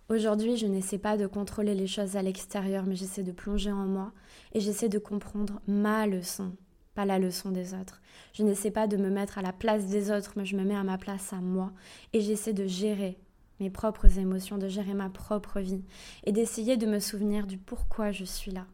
Aujourd'hui, 0.10 0.58
je 0.58 0.68
n'essaie 0.68 0.98
pas 0.98 1.16
de 1.16 1.26
contrôler 1.26 1.74
les 1.74 1.88
choses 1.88 2.18
à 2.18 2.22
l'extérieur, 2.22 2.86
mais 2.86 2.96
j'essaie 2.96 3.24
de 3.24 3.32
plonger 3.32 3.72
en 3.72 3.86
moi 3.86 4.12
et 4.54 4.60
j'essaie 4.60 4.90
de 4.90 5.00
comprendre 5.00 5.62
ma 5.68 6.06
leçon, 6.06 6.54
pas 6.98 7.06
la 7.06 7.20
leçon 7.20 7.52
des 7.52 7.76
autres. 7.76 8.02
Je 8.34 8.42
n'essaie 8.42 8.72
pas 8.72 8.88
de 8.88 8.98
me 8.98 9.12
mettre 9.12 9.38
à 9.38 9.44
la 9.44 9.54
place 9.54 9.86
des 9.86 10.10
autres, 10.10 10.34
mais 10.36 10.46
je 10.46 10.58
me 10.58 10.64
mets 10.64 10.76
à 10.76 10.84
ma 10.84 10.98
place 10.98 11.32
à 11.32 11.36
moi. 11.36 11.72
Et 12.12 12.22
j'essaie 12.22 12.54
de 12.54 12.66
gérer 12.66 13.20
mes 13.60 13.70
propres 13.70 14.18
émotions, 14.18 14.58
de 14.58 14.68
gérer 14.68 14.96
ma 14.96 15.12
propre 15.12 15.60
vie. 15.60 15.84
Et 16.24 16.32
d'essayer 16.32 16.76
de 16.76 16.88
me 16.88 17.00
souvenir 17.00 17.46
du 17.46 17.60
pourquoi 17.60 18.12
je 18.12 18.26
suis 18.26 18.50
là. 18.50 18.66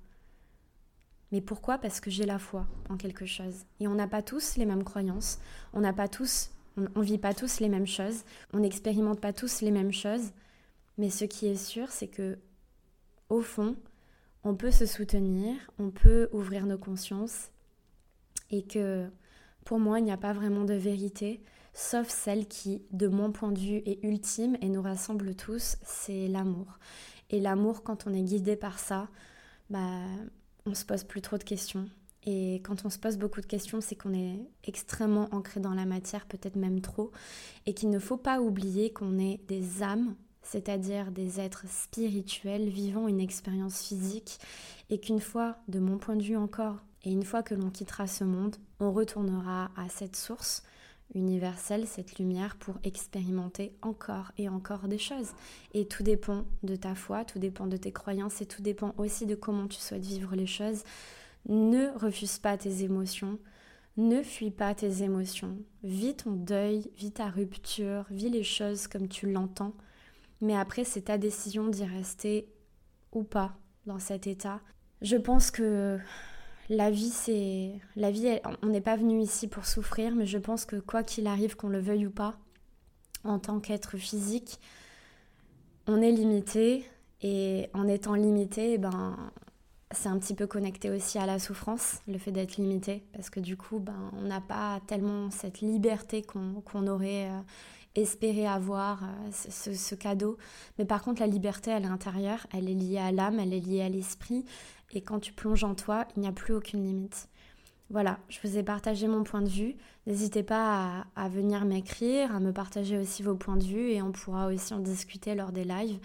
Mais 1.33 1.41
pourquoi? 1.41 1.77
Parce 1.77 1.99
que 1.99 2.09
j'ai 2.09 2.25
la 2.25 2.39
foi 2.39 2.65
en 2.89 2.95
quelque 2.95 3.25
chose. 3.25 3.65
Et 3.81 3.89
on 3.89 3.95
n'a 3.95 4.07
pas 4.07 4.21
tous 4.21 4.55
les 4.55 4.65
mêmes 4.65 4.85
croyances, 4.85 5.39
on 5.73 5.81
n'a 5.81 5.91
pas 5.91 6.07
tous, 6.07 6.51
on, 6.95 7.01
vit 7.01 7.17
pas 7.17 7.33
tous 7.33 7.59
les 7.59 7.67
mêmes 7.67 7.87
choses, 7.87 8.23
on 8.53 8.59
n'expérimente 8.59 9.19
pas 9.19 9.33
tous 9.33 9.59
les 9.59 9.71
mêmes 9.71 9.91
choses. 9.91 10.31
Mais 10.97 11.09
ce 11.09 11.25
qui 11.25 11.47
est 11.47 11.61
sûr, 11.61 11.91
c'est 11.91 12.07
que, 12.07 12.37
au 13.27 13.41
fond, 13.41 13.75
on 14.45 14.55
peut 14.55 14.71
se 14.71 14.85
soutenir, 14.85 15.55
on 15.77 15.89
peut 15.89 16.29
ouvrir 16.31 16.65
nos 16.65 16.77
consciences 16.77 17.49
et 18.49 18.63
que 18.63 19.09
pour 19.65 19.79
moi, 19.79 19.99
il 19.99 20.05
n'y 20.05 20.11
a 20.11 20.17
pas 20.17 20.33
vraiment 20.33 20.65
de 20.65 20.73
vérité, 20.73 21.41
sauf 21.73 22.09
celle 22.09 22.47
qui, 22.47 22.83
de 22.91 23.07
mon 23.07 23.31
point 23.31 23.51
de 23.51 23.59
vue, 23.59 23.81
est 23.85 24.03
ultime 24.03 24.57
et 24.61 24.69
nous 24.69 24.81
rassemble 24.81 25.35
tous, 25.35 25.77
c'est 25.83 26.27
l'amour. 26.27 26.79
Et 27.29 27.39
l'amour, 27.39 27.83
quand 27.83 28.05
on 28.07 28.13
est 28.13 28.21
guidé 28.21 28.55
par 28.55 28.79
ça, 28.79 29.07
bah, 29.69 30.01
on 30.65 30.75
se 30.75 30.85
pose 30.85 31.03
plus 31.03 31.21
trop 31.21 31.37
de 31.37 31.43
questions. 31.43 31.87
Et 32.25 32.61
quand 32.63 32.85
on 32.85 32.89
se 32.89 32.99
pose 32.99 33.17
beaucoup 33.17 33.41
de 33.41 33.45
questions, 33.45 33.81
c'est 33.81 33.95
qu'on 33.95 34.13
est 34.13 34.39
extrêmement 34.63 35.27
ancré 35.31 35.59
dans 35.59 35.73
la 35.73 35.85
matière, 35.85 36.25
peut-être 36.25 36.55
même 36.55 36.79
trop, 36.79 37.11
et 37.65 37.73
qu'il 37.73 37.89
ne 37.89 37.99
faut 37.99 38.17
pas 38.17 38.39
oublier 38.39 38.93
qu'on 38.93 39.19
est 39.19 39.41
des 39.47 39.83
âmes, 39.83 40.15
c'est-à-dire 40.41 41.11
des 41.11 41.39
êtres 41.39 41.65
spirituels 41.67 42.69
vivant 42.69 43.07
une 43.07 43.19
expérience 43.19 43.81
physique, 43.81 44.39
et 44.89 44.99
qu'une 44.99 45.19
fois, 45.19 45.57
de 45.67 45.79
mon 45.79 45.97
point 45.97 46.15
de 46.15 46.23
vue 46.23 46.37
encore, 46.37 46.77
et 47.03 47.11
une 47.11 47.23
fois 47.23 47.43
que 47.43 47.55
l'on 47.55 47.69
quittera 47.69 48.07
ce 48.07 48.23
monde, 48.23 48.55
on 48.79 48.91
retournera 48.91 49.71
à 49.75 49.89
cette 49.89 50.15
source 50.15 50.63
universelle, 51.15 51.85
cette 51.85 52.17
lumière, 52.17 52.55
pour 52.55 52.75
expérimenter 52.83 53.75
encore 53.81 54.31
et 54.37 54.49
encore 54.49 54.87
des 54.87 54.97
choses. 54.97 55.33
Et 55.73 55.85
tout 55.87 56.03
dépend 56.03 56.45
de 56.63 56.75
ta 56.75 56.95
foi, 56.95 57.25
tout 57.25 57.39
dépend 57.39 57.67
de 57.67 57.77
tes 57.77 57.91
croyances 57.91 58.41
et 58.41 58.45
tout 58.45 58.61
dépend 58.61 58.93
aussi 58.97 59.25
de 59.25 59.35
comment 59.35 59.67
tu 59.67 59.79
souhaites 59.79 60.05
vivre 60.05 60.35
les 60.35 60.47
choses. 60.47 60.83
Ne 61.47 61.89
refuse 61.97 62.39
pas 62.39 62.57
tes 62.57 62.83
émotions, 62.83 63.37
ne 63.97 64.23
fuis 64.23 64.51
pas 64.51 64.73
tes 64.73 65.03
émotions. 65.03 65.57
Vis 65.83 66.15
ton 66.15 66.31
deuil, 66.31 66.89
vis 66.97 67.11
ta 67.11 67.27
rupture, 67.27 68.05
vis 68.09 68.29
les 68.29 68.43
choses 68.43 68.87
comme 68.87 69.07
tu 69.07 69.31
l'entends. 69.31 69.73
Mais 70.41 70.55
après, 70.55 70.83
c'est 70.83 71.03
ta 71.03 71.17
décision 71.17 71.67
d'y 71.67 71.85
rester 71.85 72.47
ou 73.11 73.23
pas 73.23 73.55
dans 73.85 73.99
cet 73.99 74.25
état. 74.25 74.61
Je 75.01 75.17
pense 75.17 75.51
que 75.51 75.99
la 76.73 76.91
vie, 76.91 77.09
c'est. 77.09 77.71
La 77.95 78.11
vie, 78.11 78.39
on 78.61 78.67
n'est 78.67 78.81
pas 78.81 78.95
venu 78.95 79.21
ici 79.21 79.47
pour 79.47 79.65
souffrir, 79.65 80.15
mais 80.15 80.25
je 80.25 80.37
pense 80.37 80.65
que 80.65 80.75
quoi 80.77 81.03
qu'il 81.03 81.27
arrive, 81.27 81.55
qu'on 81.55 81.69
le 81.69 81.79
veuille 81.79 82.07
ou 82.07 82.11
pas, 82.11 82.35
en 83.23 83.39
tant 83.39 83.59
qu'être 83.59 83.97
physique, 83.97 84.59
on 85.87 86.01
est 86.01 86.11
limité. 86.11 86.85
Et 87.25 87.69
en 87.73 87.87
étant 87.87 88.15
limité, 88.15 88.73
eh 88.73 88.77
ben, 88.77 89.15
c'est 89.91 90.09
un 90.09 90.17
petit 90.17 90.33
peu 90.33 90.45
connecté 90.45 90.89
aussi 90.89 91.17
à 91.17 91.25
la 91.25 91.39
souffrance, 91.39 92.01
le 92.07 92.17
fait 92.17 92.31
d'être 92.31 92.57
limité, 92.57 93.03
parce 93.13 93.29
que 93.29 93.39
du 93.39 93.55
coup, 93.55 93.79
ben, 93.79 94.11
on 94.17 94.23
n'a 94.23 94.41
pas 94.41 94.81
tellement 94.87 95.31
cette 95.31 95.61
liberté 95.61 96.21
qu'on 96.21 96.87
aurait 96.87 97.29
euh, 97.29 97.39
espéré 97.95 98.47
avoir, 98.47 99.03
euh, 99.03 99.31
ce, 99.31 99.95
cadeau. 99.95 100.37
Mais 100.77 100.85
par 100.85 101.03
contre, 101.03 101.21
la 101.21 101.27
liberté 101.27 101.71
à 101.71 101.79
l'intérieur, 101.79 102.47
elle 102.53 102.69
est 102.69 102.73
liée 102.73 102.97
à 102.97 103.11
l'âme, 103.11 103.39
elle 103.39 103.53
est 103.53 103.59
liée 103.59 103.81
à 103.81 103.89
l'esprit, 103.89 104.45
et 104.91 105.01
quand 105.01 105.19
tu 105.19 105.33
plonges 105.33 105.63
en 105.63 105.75
toi, 105.75 106.05
il 106.15 106.21
n'y 106.21 106.27
a 106.27 106.31
plus 106.31 106.53
aucune 106.53 106.83
limite. 106.83 107.29
Voilà, 107.89 108.19
je 108.29 108.39
vous 108.43 108.57
ai 108.57 108.63
partagé 108.63 109.07
mon 109.07 109.23
point 109.23 109.41
de 109.41 109.49
vue. 109.49 109.75
N'hésitez 110.07 110.41
pas 110.41 111.05
à, 111.15 111.29
venir 111.29 111.65
m'écrire, 111.65 112.33
à 112.35 112.39
me 112.39 112.51
partager 112.51 112.97
aussi 112.97 113.21
vos 113.21 113.35
points 113.35 113.57
de 113.57 113.63
vue 113.63 113.91
et 113.91 114.01
on 114.01 114.11
pourra 114.11 114.47
aussi 114.47 114.73
en 114.73 114.79
discuter 114.79 115.35
lors 115.35 115.51
des 115.51 115.63
lives. 115.63 115.99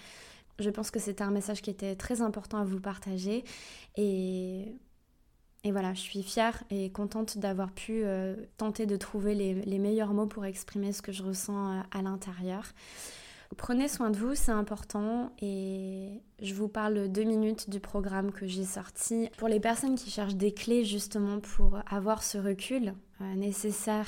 Je 0.59 0.71
pense 0.71 0.91
que 0.91 0.99
c'était 0.99 1.23
un 1.23 1.31
message 1.31 1.63
qui 1.63 1.71
était 1.71 1.95
très 1.95 2.21
important 2.21 2.59
à 2.59 2.65
vous 2.65 2.81
partager 2.81 3.45
et, 3.97 4.75
et 5.65 5.73
voilà, 5.73 5.93
je 5.93 6.01
suis 6.01 6.23
fière 6.23 6.63
et 6.71 6.91
contente 6.91 7.39
d'avoir 7.39 7.73
pu 7.73 8.05
euh, 8.05 8.37
tenter 8.59 8.87
de 8.87 8.97
trouver 8.97 9.35
les, 9.35 9.79
meilleurs 9.79 10.15
mots 10.15 10.27
pour 10.27 10.45
exprimer 10.45 10.93
ce 10.93 11.03
que 11.03 11.11
je 11.11 11.25
ressens 11.25 11.79
euh, 11.79 11.81
à 11.91 12.03
l'intérieur. 12.03 12.65
Prenez 13.57 13.89
soin 13.89 14.11
de 14.11 14.19
vous, 14.19 14.35
c'est 14.35 14.53
important 14.53 15.33
et 15.41 16.23
je 16.41 16.55
vous 16.55 16.69
parle 16.69 17.09
deux 17.09 17.25
minutes 17.25 17.71
du 17.71 17.81
programme 17.81 18.31
que 18.31 18.47
j'ai 18.47 18.65
sorti. 18.65 19.31
Pour 19.39 19.49
les 19.49 19.59
personnes 19.59 19.95
qui 19.95 20.11
cherchent 20.11 20.37
des 20.37 20.53
clés 20.53 20.85
justement 20.85 21.41
pour 21.41 21.79
avoir 21.91 22.23
ce 22.23 22.37
recul 22.37 22.95
euh, 23.21 23.35
nécessaire, 23.35 24.07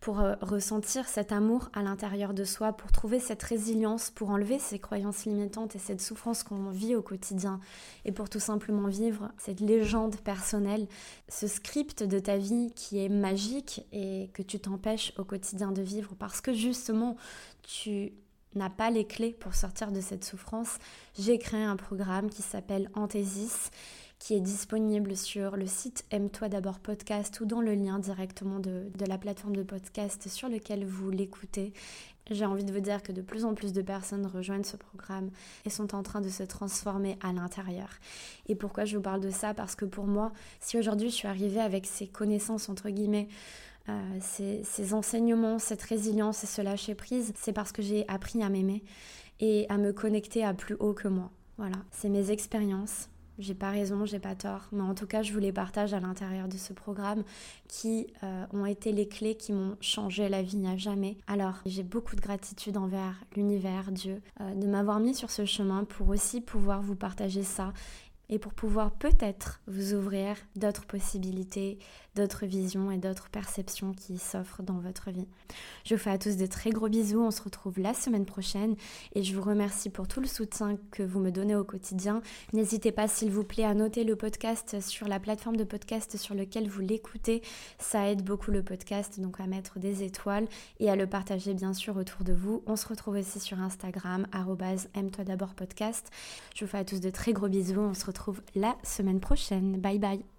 pour 0.00 0.20
euh, 0.20 0.34
ressentir 0.40 1.08
cet 1.08 1.32
amour 1.32 1.68
à 1.72 1.82
l'intérieur 1.82 2.32
de 2.32 2.44
soi, 2.44 2.72
pour 2.72 2.92
trouver 2.92 3.18
cette 3.18 3.42
résilience, 3.42 4.10
pour 4.10 4.30
enlever 4.30 4.60
ces 4.60 4.78
croyances 4.78 5.24
limitantes 5.24 5.74
et 5.74 5.80
cette 5.80 6.00
souffrance 6.00 6.44
qu'on 6.44 6.70
vit 6.70 6.94
au 6.94 7.02
quotidien 7.02 7.58
et 8.04 8.12
pour 8.12 8.30
tout 8.30 8.40
simplement 8.40 8.86
vivre 8.86 9.32
cette 9.36 9.60
légende 9.60 10.16
personnelle, 10.16 10.86
ce 11.28 11.48
script 11.48 12.04
de 12.04 12.20
ta 12.20 12.36
vie 12.36 12.72
qui 12.76 13.04
est 13.04 13.08
magique 13.08 13.84
et 13.92 14.30
que 14.32 14.42
tu 14.42 14.60
t'empêches 14.60 15.12
au 15.18 15.24
quotidien 15.24 15.72
de 15.72 15.82
vivre 15.82 16.14
parce 16.16 16.40
que 16.40 16.54
justement 16.54 17.16
tu 17.62 18.12
n'a 18.54 18.70
pas 18.70 18.90
les 18.90 19.06
clés 19.06 19.32
pour 19.32 19.54
sortir 19.54 19.92
de 19.92 20.00
cette 20.00 20.24
souffrance, 20.24 20.78
j'ai 21.18 21.38
créé 21.38 21.62
un 21.62 21.76
programme 21.76 22.30
qui 22.30 22.42
s'appelle 22.42 22.90
Anthésis, 22.94 23.70
qui 24.18 24.34
est 24.34 24.40
disponible 24.40 25.16
sur 25.16 25.56
le 25.56 25.66
site 25.66 26.04
Aime-toi 26.10 26.48
d'abord 26.48 26.78
podcast 26.78 27.38
ou 27.40 27.46
dans 27.46 27.60
le 27.60 27.74
lien 27.74 27.98
directement 27.98 28.60
de, 28.60 28.90
de, 28.96 29.04
la 29.04 29.18
plateforme 29.18 29.56
de 29.56 29.62
podcast 29.62 30.28
sur 30.28 30.48
lequel 30.48 30.86
vous 30.86 31.10
l'écoutez. 31.10 31.74
J'ai 32.30 32.44
envie 32.44 32.64
de 32.64 32.72
vous 32.72 32.80
dire 32.80 33.02
que 33.02 33.12
de 33.12 33.22
plus 33.22 33.44
en 33.44 33.54
plus 33.54 33.72
de 33.72 33.82
personnes 33.82 34.26
rejoignent 34.26 34.64
ce 34.64 34.76
programme 34.76 35.30
et 35.64 35.70
sont 35.70 35.94
en 35.94 36.02
train 36.02 36.20
de 36.20 36.28
se 36.28 36.42
transformer 36.42 37.18
à 37.22 37.32
l'intérieur. 37.32 37.88
Et 38.48 38.56
pourquoi 38.56 38.84
je 38.84 38.96
vous 38.96 39.02
parle 39.02 39.20
de 39.20 39.30
ça? 39.30 39.54
Parce 39.54 39.76
que 39.76 39.84
pour 39.84 40.06
moi, 40.06 40.32
si 40.58 40.76
aujourd'hui 40.76 41.08
je 41.08 41.14
suis 41.14 41.28
arrivée 41.28 41.60
avec 41.60 41.86
ces 41.86 42.08
connaissances, 42.08 42.68
entre 42.68 42.88
guillemets, 42.90 43.28
euh, 43.88 44.18
ces, 44.20 44.94
enseignements, 44.94 45.58
cette 45.58 45.82
résilience 45.82 46.42
et 46.44 46.46
ce 46.46 46.62
lâcher 46.62 46.94
prise, 46.94 47.32
c'est 47.36 47.52
parce 47.52 47.72
que 47.72 47.82
j'ai 47.82 48.04
appris 48.08 48.42
à 48.42 48.48
m'aimer 48.48 48.82
et 49.40 49.66
à 49.68 49.78
me 49.78 49.92
connecter 49.92 50.44
à 50.44 50.54
plus 50.54 50.76
haut 50.80 50.94
que 50.94 51.08
moi. 51.08 51.30
Voilà, 51.58 51.76
c'est 51.90 52.08
mes 52.08 52.30
expériences, 52.30 53.08
j'ai 53.38 53.54
pas 53.54 53.70
raison, 53.70 54.06
j'ai 54.06 54.18
pas 54.18 54.34
tort, 54.34 54.68
mais 54.72 54.82
en 54.82 54.94
tout 54.94 55.06
cas, 55.06 55.22
je 55.22 55.32
vous 55.32 55.38
les 55.38 55.52
partage 55.52 55.92
à 55.92 56.00
l'intérieur 56.00 56.48
de 56.48 56.56
ce 56.56 56.72
programme 56.72 57.22
qui 57.68 58.06
euh, 58.22 58.46
ont 58.52 58.64
été 58.64 58.92
les 58.92 59.08
clés 59.08 59.34
qui 59.34 59.52
m'ont 59.52 59.76
changé 59.80 60.28
la 60.28 60.42
vie 60.42 60.66
à 60.66 60.76
jamais. 60.76 61.18
Alors, 61.26 61.56
j'ai 61.66 61.82
beaucoup 61.82 62.16
de 62.16 62.20
gratitude 62.20 62.78
envers 62.78 63.22
l'univers, 63.36 63.92
Dieu, 63.92 64.22
euh, 64.40 64.54
de 64.54 64.66
m'avoir 64.66 65.00
mis 65.00 65.14
sur 65.14 65.30
ce 65.30 65.44
chemin 65.44 65.84
pour 65.84 66.08
aussi 66.08 66.40
pouvoir 66.40 66.80
vous 66.80 66.96
partager 66.96 67.42
ça 67.42 67.74
et 68.28 68.38
pour 68.38 68.52
pouvoir 68.52 68.92
peut-être 68.92 69.60
vous 69.66 69.94
ouvrir 69.94 70.36
d'autres 70.56 70.86
possibilités, 70.86 71.78
d'autres 72.14 72.46
visions 72.46 72.90
et 72.90 72.98
d'autres 72.98 73.28
perceptions 73.28 73.92
qui 73.92 74.18
s'offrent 74.18 74.62
dans 74.62 74.78
votre 74.78 75.10
vie. 75.10 75.28
Je 75.84 75.94
vous 75.94 76.00
fais 76.00 76.10
à 76.10 76.18
tous 76.18 76.36
de 76.36 76.46
très 76.46 76.70
gros 76.70 76.88
bisous, 76.88 77.20
on 77.20 77.30
se 77.30 77.42
retrouve 77.42 77.78
la 77.78 77.94
semaine 77.94 78.24
prochaine 78.24 78.74
et 79.14 79.22
je 79.22 79.36
vous 79.36 79.42
remercie 79.42 79.90
pour 79.90 80.08
tout 80.08 80.20
le 80.20 80.26
soutien 80.26 80.76
que 80.90 81.02
vous 81.02 81.20
me 81.20 81.30
donnez 81.30 81.54
au 81.54 81.64
quotidien. 81.64 82.22
N'hésitez 82.52 82.90
pas 82.90 83.06
s'il 83.06 83.30
vous 83.30 83.44
plaît 83.44 83.64
à 83.64 83.74
noter 83.74 84.04
le 84.04 84.16
podcast 84.16 84.80
sur 84.80 85.08
la 85.08 85.20
plateforme 85.20 85.56
de 85.56 85.64
podcast 85.64 86.16
sur 86.16 86.34
lequel 86.34 86.68
vous 86.68 86.80
l'écoutez, 86.80 87.42
ça 87.78 88.08
aide 88.10 88.22
beaucoup 88.22 88.50
le 88.50 88.62
podcast 88.62 89.20
donc 89.20 89.40
à 89.40 89.46
mettre 89.46 89.78
des 89.78 90.02
étoiles 90.02 90.46
et 90.80 90.90
à 90.90 90.96
le 90.96 91.06
partager 91.06 91.54
bien 91.54 91.74
sûr 91.74 91.96
autour 91.96 92.24
de 92.24 92.32
vous. 92.32 92.62
On 92.66 92.76
se 92.76 92.88
retrouve 92.88 93.16
aussi 93.16 93.40
sur 93.40 93.60
Instagram 93.60 94.26
aime-toi 94.94 95.24
d'abord 95.24 95.54
podcast. 95.54 96.10
Je 96.54 96.64
vous 96.64 96.70
fais 96.70 96.78
à 96.78 96.84
tous 96.84 97.00
de 97.00 97.10
très 97.10 97.32
gros 97.32 97.48
bisous, 97.48 97.80
on 97.80 97.94
se 97.94 98.06
retrouve 98.16 98.40
la 98.54 98.76
semaine 98.82 99.20
prochaine. 99.20 99.78
Bye 99.78 99.98
bye 99.98 100.35